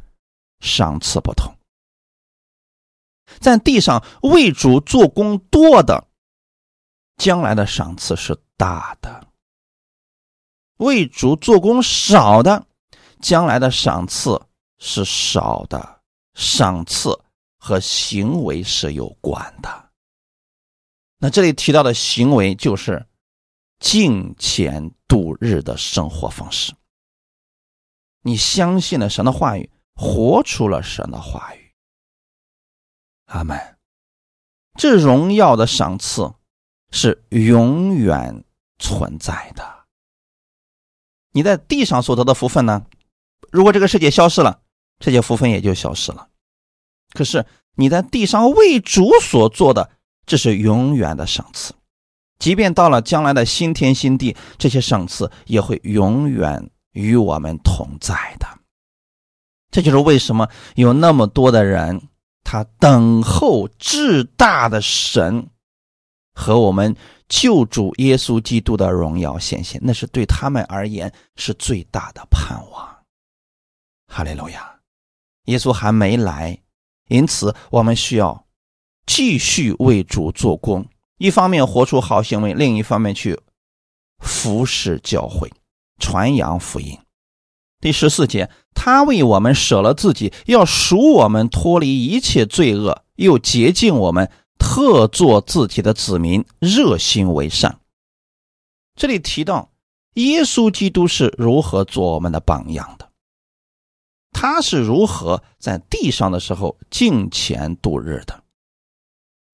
[0.59, 1.55] 赏赐不同。
[3.39, 6.07] 在地上为主做工多的，
[7.17, 9.27] 将来的赏赐是大的；
[10.77, 12.65] 为主做工少的，
[13.21, 14.41] 将来的赏赐
[14.77, 15.95] 是少的。
[16.37, 17.17] 赏赐
[17.57, 19.89] 和行为是有关的。
[21.17, 23.07] 那这里提到的行为就是
[23.79, 26.73] 敬虔度日的生活方式。
[28.21, 31.73] 你相信了神的话语，活出了神的话语。
[33.27, 33.57] 阿门。
[34.77, 36.33] 这荣耀的赏赐
[36.95, 38.43] 是永远
[38.79, 39.63] 存在的。
[41.33, 42.85] 你在地上所得的福分呢？
[43.51, 44.61] 如果这个世界消失了，
[44.97, 46.29] 这些福分也就消失了。
[47.11, 49.91] 可是你在地上为主所做的。
[50.27, 51.71] 这是永远的赏赐，
[52.39, 58.47] 即便到了将来的新天新地，这些赏赐也会永远与我们同在的。
[59.69, 62.09] 这就是为什么有那么多的人，
[62.43, 65.47] 他等候至大的神
[66.35, 66.95] 和我们
[67.27, 72.97] 救主耶稣基督的荣耀显现，那是对他们而言是最大的盼望。
[74.07, 74.75] 哈利路亚！
[75.45, 76.59] 耶稣还没来，
[77.07, 78.45] 因此我们需要。
[79.07, 80.87] 继续为主做工，
[81.19, 83.39] 一方面活出好行为，另一方面去
[84.17, 85.53] 服侍教会、
[85.99, 86.97] 传扬福音。
[87.79, 94.31] 第十四节，他为我们舍了自己，要赎我们脱离一切罪恶，又洁净我们，
[94.65, 97.79] 特做自己的子民，热心为善。
[98.95, 99.71] 这里提到
[100.15, 103.11] 耶稣基督是如何做我们的榜样的，
[104.31, 108.43] 他是如何在地上的时候敬虔度日的。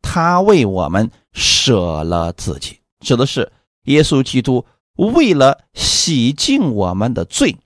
[0.01, 3.51] 他为我们舍了自己，指的是
[3.83, 7.57] 耶稣基督为了洗净我们的罪，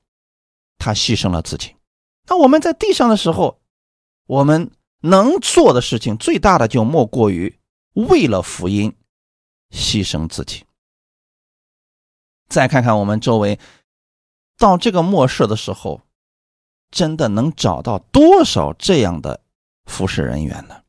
[0.79, 1.75] 他牺牲了自己。
[2.27, 3.59] 那我们在地上的时候，
[4.25, 4.71] 我们
[5.05, 7.59] 能做的事情最大的就莫过于
[7.93, 8.95] 为了福音
[9.69, 10.65] 牺牲自己。
[12.47, 13.59] 再看看我们周围，
[14.57, 16.01] 到这个末世的时候，
[16.89, 19.41] 真的能找到多少这样的
[19.85, 20.81] 服侍人员呢？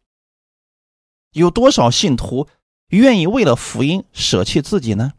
[1.33, 2.49] 有多少信徒
[2.89, 5.13] 愿意为了福音舍弃自己呢？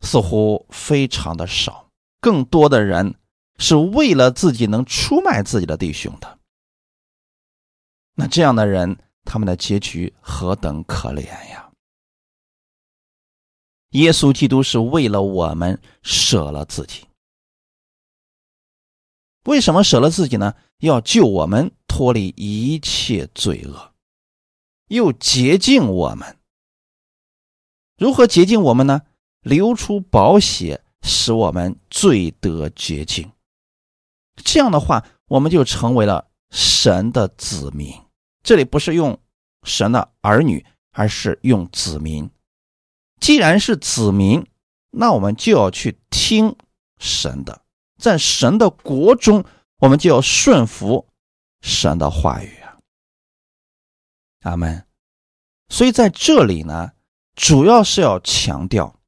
[0.00, 1.90] 似乎非常的少。
[2.20, 3.16] 更多的人
[3.58, 6.39] 是为了自己能出卖自己的弟兄的。
[8.14, 11.70] 那这样的人，他们的结局何等可怜呀！
[13.90, 17.06] 耶稣基督是为了我们舍了自己。
[19.44, 20.54] 为什么舍了自己呢？
[20.78, 23.92] 要救我们脱离一切罪恶，
[24.88, 26.38] 又洁净我们。
[27.96, 29.02] 如何洁净我们呢？
[29.40, 33.32] 流出宝血，使我们罪得洁净。
[34.36, 37.92] 这样的话，我们就成为了神的子民。
[38.42, 39.20] 这里不是用
[39.62, 42.30] 神的儿女，而是用子民。
[43.20, 44.46] 既然是子民，
[44.90, 46.56] 那我们就要去听
[46.98, 47.62] 神的。
[47.98, 49.44] 在神的国中，
[49.78, 51.06] 我们就要顺服
[51.60, 52.78] 神的话语啊，
[54.40, 54.86] 阿门。
[55.68, 56.92] 所以在这里呢，
[57.34, 58.98] 主要是要强调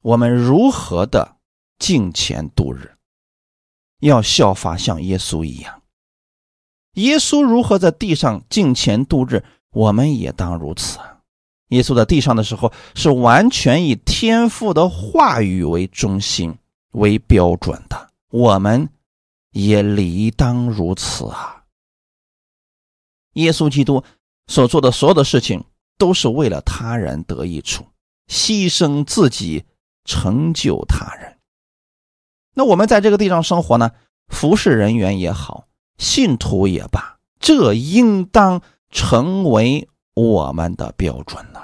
[0.00, 1.36] 我们如何的
[1.78, 2.96] 敬虔度日，
[3.98, 5.82] 要效法像耶稣一样。
[6.94, 10.98] 耶稣如何在地上敬虔度日，我们也当如此。
[11.68, 16.56] 耶稣在地上的时候，是完全以天父的话语为中心。
[16.94, 18.88] 为标准的，我们
[19.50, 21.64] 也理当如此啊！
[23.32, 24.04] 耶稣基督
[24.46, 25.64] 所做的所有的事情，
[25.98, 27.84] 都是为了他人得益处，
[28.28, 29.64] 牺牲自己
[30.04, 31.36] 成就他人。
[32.54, 33.90] 那我们在这个地上生活呢？
[34.28, 35.66] 服侍人员也好，
[35.98, 41.60] 信徒也罢，这应当成为我们的标准呢。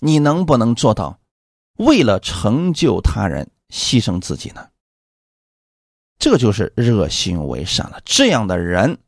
[0.00, 1.20] 你能不能做到，
[1.78, 3.50] 为了成就他人？
[3.70, 4.68] 牺牲自己呢，
[6.18, 8.02] 这就是热心为善了。
[8.04, 8.98] 这样的人，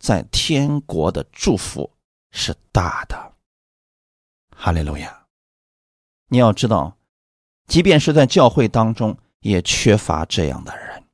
[0.00, 1.92] 在天国的祝福
[2.32, 3.34] 是大的。
[4.50, 5.26] 哈利路亚！
[6.26, 6.96] 你要知道，
[7.68, 11.05] 即便是在教会当中，也缺乏这样的人。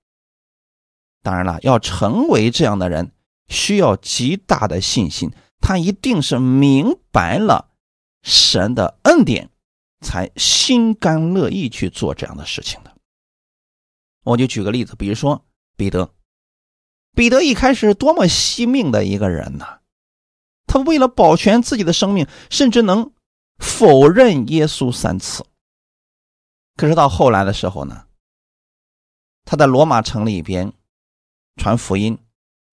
[1.23, 3.13] 当然了，要成为这样的人，
[3.49, 5.31] 需要极大的信心。
[5.61, 7.71] 他一定是明白了
[8.23, 9.49] 神的恩典。
[10.05, 12.93] 才心甘乐意去做这样的事情的。
[14.25, 15.45] 我就举个例子，比如说
[15.77, 16.13] 彼得，
[17.15, 19.79] 彼得一开始多么惜命的一个人呢？
[20.67, 23.13] 他为了保全自己的生命，甚至能
[23.59, 25.47] 否认耶稣三次。
[26.75, 28.07] 可是到后来的时候呢，
[29.45, 30.73] 他在罗马城里边
[31.63, 32.19] 传福音，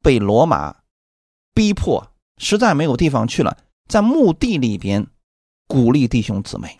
[0.01, 0.81] 被罗马
[1.53, 3.55] 逼迫，实在没有地方去了，
[3.87, 5.05] 在墓地里边
[5.67, 6.79] 鼓励弟兄姊妹。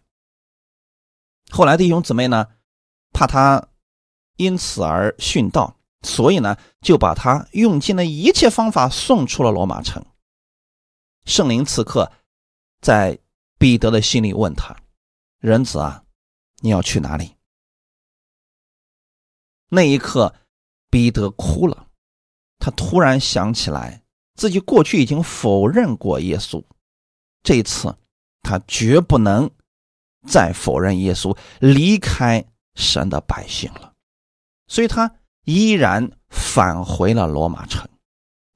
[1.52, 2.48] 后来弟兄姊妹呢，
[3.14, 3.70] 怕他
[4.38, 10.04] 因此而殉道，所以呢，就把他用尽了一切方法送出了罗马城。
[11.26, 12.12] 圣灵此刻
[12.82, 13.20] 在
[13.60, 14.76] 彼得的心里问他
[15.38, 16.06] ：“人子啊，
[16.62, 17.36] 你要去哪里？”
[19.70, 20.34] 那一刻，
[20.90, 21.86] 彼得哭了，
[22.60, 24.04] 他突然想起来
[24.36, 26.64] 自己过去已经否认过耶稣，
[27.42, 27.96] 这次
[28.42, 29.50] 他绝不能。
[30.28, 32.44] 再否认耶稣，离开
[32.76, 33.94] 神的百姓了，
[34.68, 37.90] 所以他依然返回了罗马城，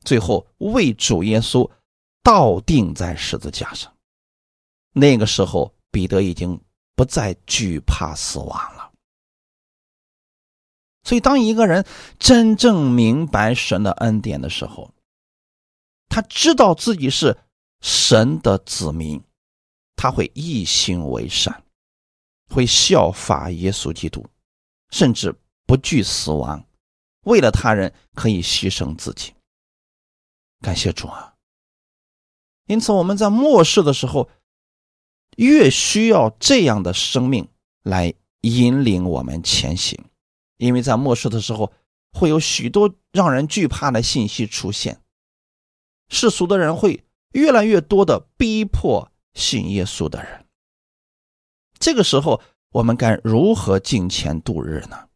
[0.04, 1.72] 最后为主耶稣
[2.22, 3.90] 倒钉在十字架上。
[4.92, 6.60] 那个时候，彼得已经
[6.98, 8.83] 不再惧怕死亡了。
[11.04, 11.86] 所以，当一个人
[12.18, 14.92] 真正明白神的恩典的时候，
[16.10, 17.38] 他知道自己是
[17.82, 19.22] 神的子民。
[19.96, 21.64] 他会一心为善，
[22.50, 24.26] 会效法耶稣基督，
[24.90, 25.34] 甚至
[25.66, 26.66] 不惧死亡，
[27.26, 29.34] 为了他人可以牺牲自己。
[30.60, 31.36] 感谢主啊！
[32.66, 34.30] 因此我们在末世的时候，
[35.38, 37.48] 越需要这样的生命
[37.84, 40.04] 来引领我们前行，
[40.64, 41.72] 因为在末世的时候
[42.12, 45.02] 会有许多让人惧怕的信息出现，
[46.10, 49.10] 世俗的人会越来越多的逼迫。
[49.34, 50.46] 信耶稣的人，
[51.80, 52.40] 这个时候
[52.70, 55.10] 我们该如何敬虔度日呢？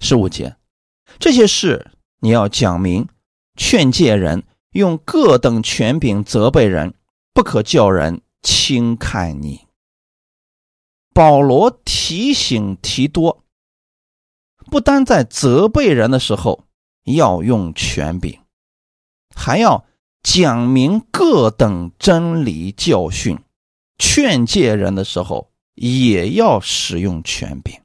[0.00, 0.56] 十五节，
[1.20, 3.06] 这些事你要讲明，
[3.54, 6.94] 劝诫人，用各等权柄责备人，
[7.32, 9.68] 不可叫人轻看你。
[11.20, 13.44] 保罗提醒提多，
[14.70, 16.64] 不单在责备人的时候
[17.04, 18.40] 要用权柄，
[19.36, 19.84] 还要。
[20.22, 23.38] 讲明各等真理教训，
[23.98, 27.80] 劝诫人的时候也要使用权柄。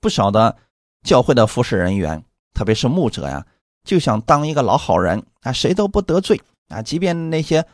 [0.00, 0.56] 不少的
[1.02, 3.46] 教会的服侍人员，特别是牧者呀，
[3.84, 6.82] 就想当一个老好人啊，谁都不得罪啊。
[6.82, 7.66] 即便那些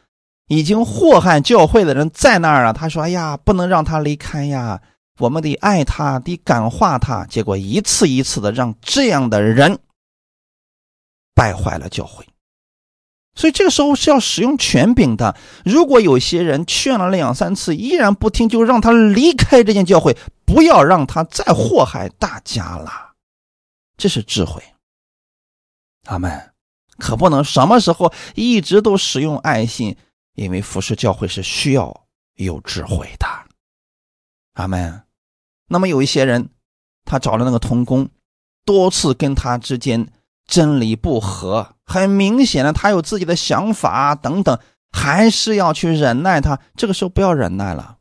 [0.51, 4.83] 已经祸害教会的人在那儿啊，他说：“哎呀，不能让他离开呀，
[5.19, 9.79] 我们得爱他，得感化他。”结果一次一次的让这样的人
[11.37, 12.27] 败坏了教会。
[13.37, 15.37] 所以这个时候是要使用权柄的。
[15.65, 23.13] 如果有些人劝了两三次依然不听，就让他离开这间教会，不要让他再祸害大家了。
[23.97, 24.61] 这是智慧。
[26.07, 26.51] 阿门。
[26.99, 29.97] 可不能什么时候一直都使用爱心，
[30.35, 33.27] 因为服侍教会是需要有智慧的。
[34.55, 35.03] 阿门。
[35.69, 36.51] 那么有一些人，
[37.05, 38.09] 他找了那个童工，
[38.65, 40.13] 多次跟他之间
[40.47, 44.59] 真理不合，很明显的他有自己的想法等等，
[44.91, 46.61] 还是要去忍耐他。
[46.75, 47.99] 这个时候不要忍耐了，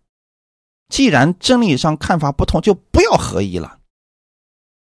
[0.90, 3.80] 既然真理上看法不同，就不要合一了。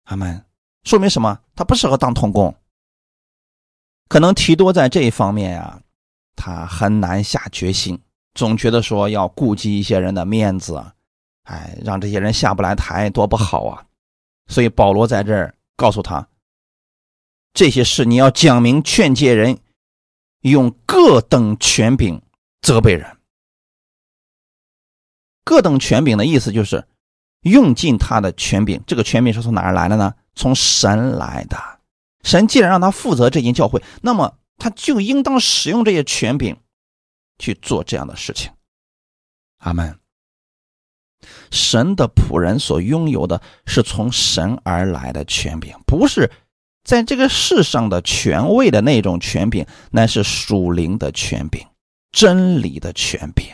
[0.05, 0.45] 阿门。
[0.85, 1.41] 说明什么？
[1.57, 2.55] 他不适合当童工。
[4.09, 5.83] 可能提多在这一方面呀，
[6.37, 7.99] 他很难下决心，
[8.35, 10.81] 总觉得说要顾及一些人的面子，
[11.45, 13.83] 哎，让这些人下不来台多不好啊。
[14.47, 16.29] 所以保罗在这儿告诉他，
[17.53, 19.59] 这些事你要讲明劝诫人，
[20.43, 22.23] 用各等权柄
[22.61, 23.17] 责备人。
[25.43, 26.87] 各等权柄的意思就是
[27.43, 30.15] 用尽他的权柄，这个权柄是从哪儿来的呢？
[30.35, 31.57] 从神来的。
[32.23, 36.57] 神既然让他负责这间教会，那么他就应当使用这些权柄
[37.39, 38.51] 去做这样的事情。
[39.59, 39.99] 阿门。
[41.51, 46.31] 神的仆人所拥有的是从神而来的权柄，不是
[46.85, 51.67] 在这个世上的权位的那种权柄，乃是属灵的权柄，
[52.13, 53.47] 真理的权柄。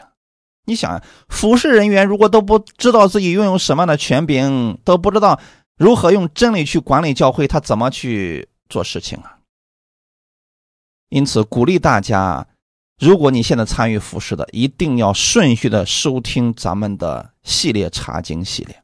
[0.64, 5.40] 你想，服侍人员如果都不知道自己拥有什么样的权柄，都不知道
[5.76, 8.48] 如何用真理去管理教会，他怎么去？
[8.68, 9.36] 做事情啊，
[11.12, 12.48] 因此鼓励大家，
[12.98, 18.82] 如果你现在参与服饰的，一定要顺序的收听咱们的系列查经系列。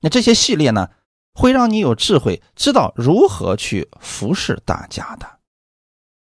[0.00, 0.88] 那这些系列呢，
[1.34, 5.40] 会让你有智慧，知道如何去服侍大家的。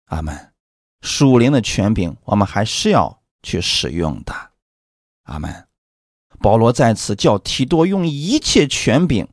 [0.06, 0.52] 阿门。
[1.00, 4.34] 属灵的权柄，我们还是要去使用的。
[5.26, 5.68] 阿门。
[6.40, 9.28] 保罗在此叫提多用一切权柄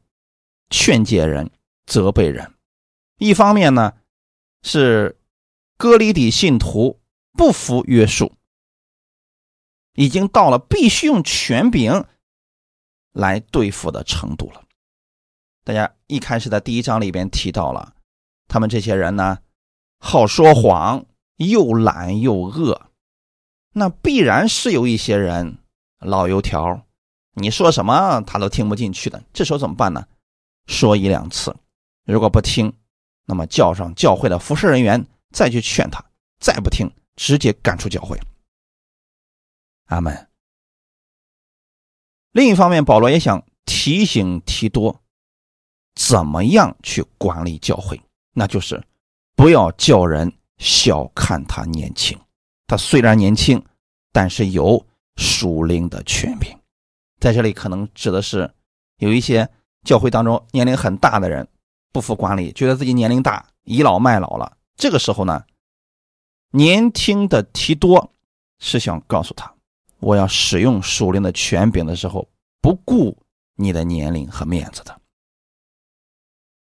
[0.69, 1.51] 劝诫人。
[1.87, 2.53] 责备人，
[3.17, 3.93] 一方面呢
[4.67, 5.15] 是
[5.77, 6.99] 哥里底信徒
[7.33, 8.33] 不服约束，
[9.93, 12.03] 已经到了必须用权柄
[13.11, 14.63] 来对付的程度了。
[15.63, 17.93] 大家一开始在第一章里边提到了，
[18.47, 19.37] 他们这些人呢
[19.99, 21.05] 好说谎，
[21.35, 22.89] 又懒又恶，
[23.73, 25.59] 那必然是有一些人
[25.99, 26.87] 老油条，
[27.35, 29.23] 你说什么他都听不进去的。
[29.31, 30.07] 这时候怎么办呢？
[30.65, 31.55] 说一两次。
[32.03, 32.73] 如果不听，
[33.25, 35.99] 那么叫上教会的服侍人员再去劝他；
[36.39, 38.19] 再不听，直接赶出教会。
[39.85, 40.27] 阿门。
[42.31, 45.01] 另一方面，保罗也想提醒提多，
[45.95, 48.01] 怎么样去管理教会，
[48.33, 48.83] 那就是
[49.35, 52.19] 不要叫人小看他年轻。
[52.67, 53.63] 他虽然年轻，
[54.11, 54.85] 但是有
[55.17, 56.57] 属灵的权柄。
[57.19, 58.53] 在这里，可能指的是
[58.97, 59.49] 有一些
[59.83, 61.47] 教会当中年龄很大的人。
[61.95, 64.57] 不服管理，觉得自己年龄大，倚老卖老了。
[64.75, 65.45] 这个时候呢，
[66.51, 68.11] 年轻的提多
[68.59, 69.49] 是想告诉他，
[70.01, 72.27] 我要使用属灵的权柄的时候，
[72.61, 73.17] 不顾
[73.55, 74.99] 你的年龄和面子的。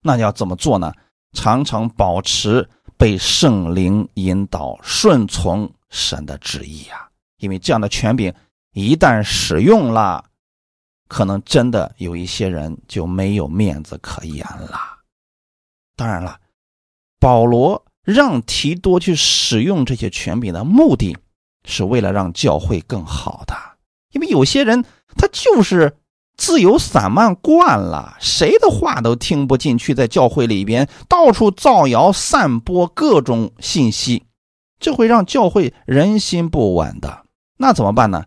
[0.04, 0.94] 那要怎么做呢？
[1.34, 7.10] 常常保持被圣灵引导，顺从神的旨意啊。
[7.38, 8.32] 因为这样的权柄
[8.74, 10.24] 一旦使用了，
[11.08, 14.92] 可能真的有一些人就没有面子可言了。
[15.96, 16.40] 当然了，
[17.20, 21.18] 保罗让提多去使用这些权柄的目的，
[21.66, 23.56] 是为了让教会更好的。
[24.12, 24.84] 因为有些人
[25.16, 25.98] 他就是
[26.38, 34.24] 自由散漫惯了，谁的话都听不进去，在教会里边到处造谣、散播各种信息，
[34.80, 37.26] 这会让教会人心不稳的。
[37.58, 38.26] 那怎么办呢？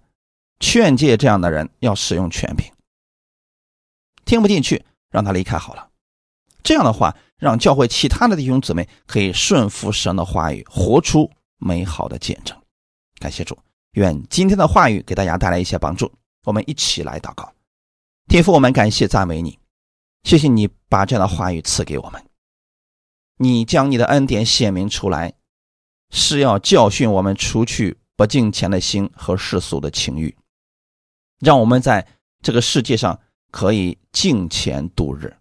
[0.61, 2.66] 劝诫这样的人要使用权柄，
[4.25, 5.88] 听不进去，让他离开好了。
[6.63, 12.57] 这样的话，让教会其他的弟兄姊妹可以顺服神的话语，活出美好的见证。
[13.19, 13.57] 感谢主，
[13.93, 16.13] 愿今天的话语给大家带来一些帮助。
[16.45, 17.53] 我们一起来祷告，
[18.27, 19.59] 天父，我们感谢赞美你，
[20.23, 22.25] 谢谢你把这样的话语赐给我们。
[23.39, 25.35] 你将你的恩典显明出来，
[26.11, 30.37] 是要教训我们，除去不敬虔的心和世俗的情欲，
[31.39, 32.07] 让我们在
[32.43, 35.37] 这个世界上可以敬虔度日。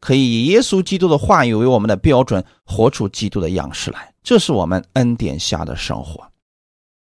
[0.00, 4.14] 可以以耶稣基督的话语为我们的标准，活出基督的样式来。
[4.22, 6.30] 这是我们恩典下的生活。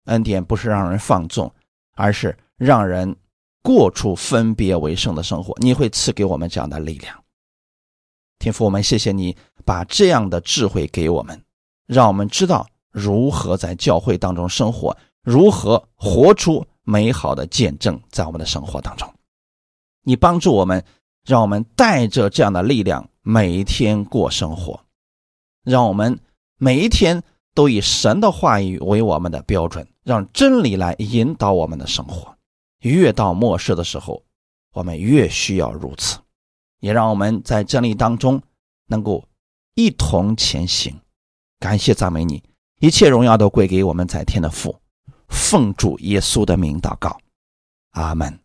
[0.05, 1.53] 恩典不是让人放纵，
[1.95, 3.14] 而是让人
[3.62, 5.55] 过出分别为圣的生活。
[5.61, 7.14] 你会赐给我们这样的力量，
[8.39, 9.36] 天父，我们谢谢你
[9.66, 11.39] 把这样的智慧给我们，
[11.86, 19.12] 让我们知道如何在教会当中生活，如何活出美好的见证，在我们的生活当中。
[20.05, 20.82] 你帮助我们，
[21.29, 24.81] 让我们带着这样的力量，每一天过生活，
[25.62, 26.18] 让我们
[26.57, 27.22] 每一天
[27.55, 32.35] 都以神的话语为我们的标准，让真理来引导我们的生活。
[32.81, 34.22] 越到末世的时候，
[34.72, 36.18] 我们越需要如此，
[36.81, 38.41] 也让我们在真理当中
[38.87, 39.22] 能够
[39.74, 40.99] 一同前行。
[41.61, 42.43] 感谢赞美你，
[42.81, 44.81] 一切荣耀都归给我们在天的父，
[45.29, 47.20] 奉主耶稣的名祷告，
[47.91, 48.41] 阿门。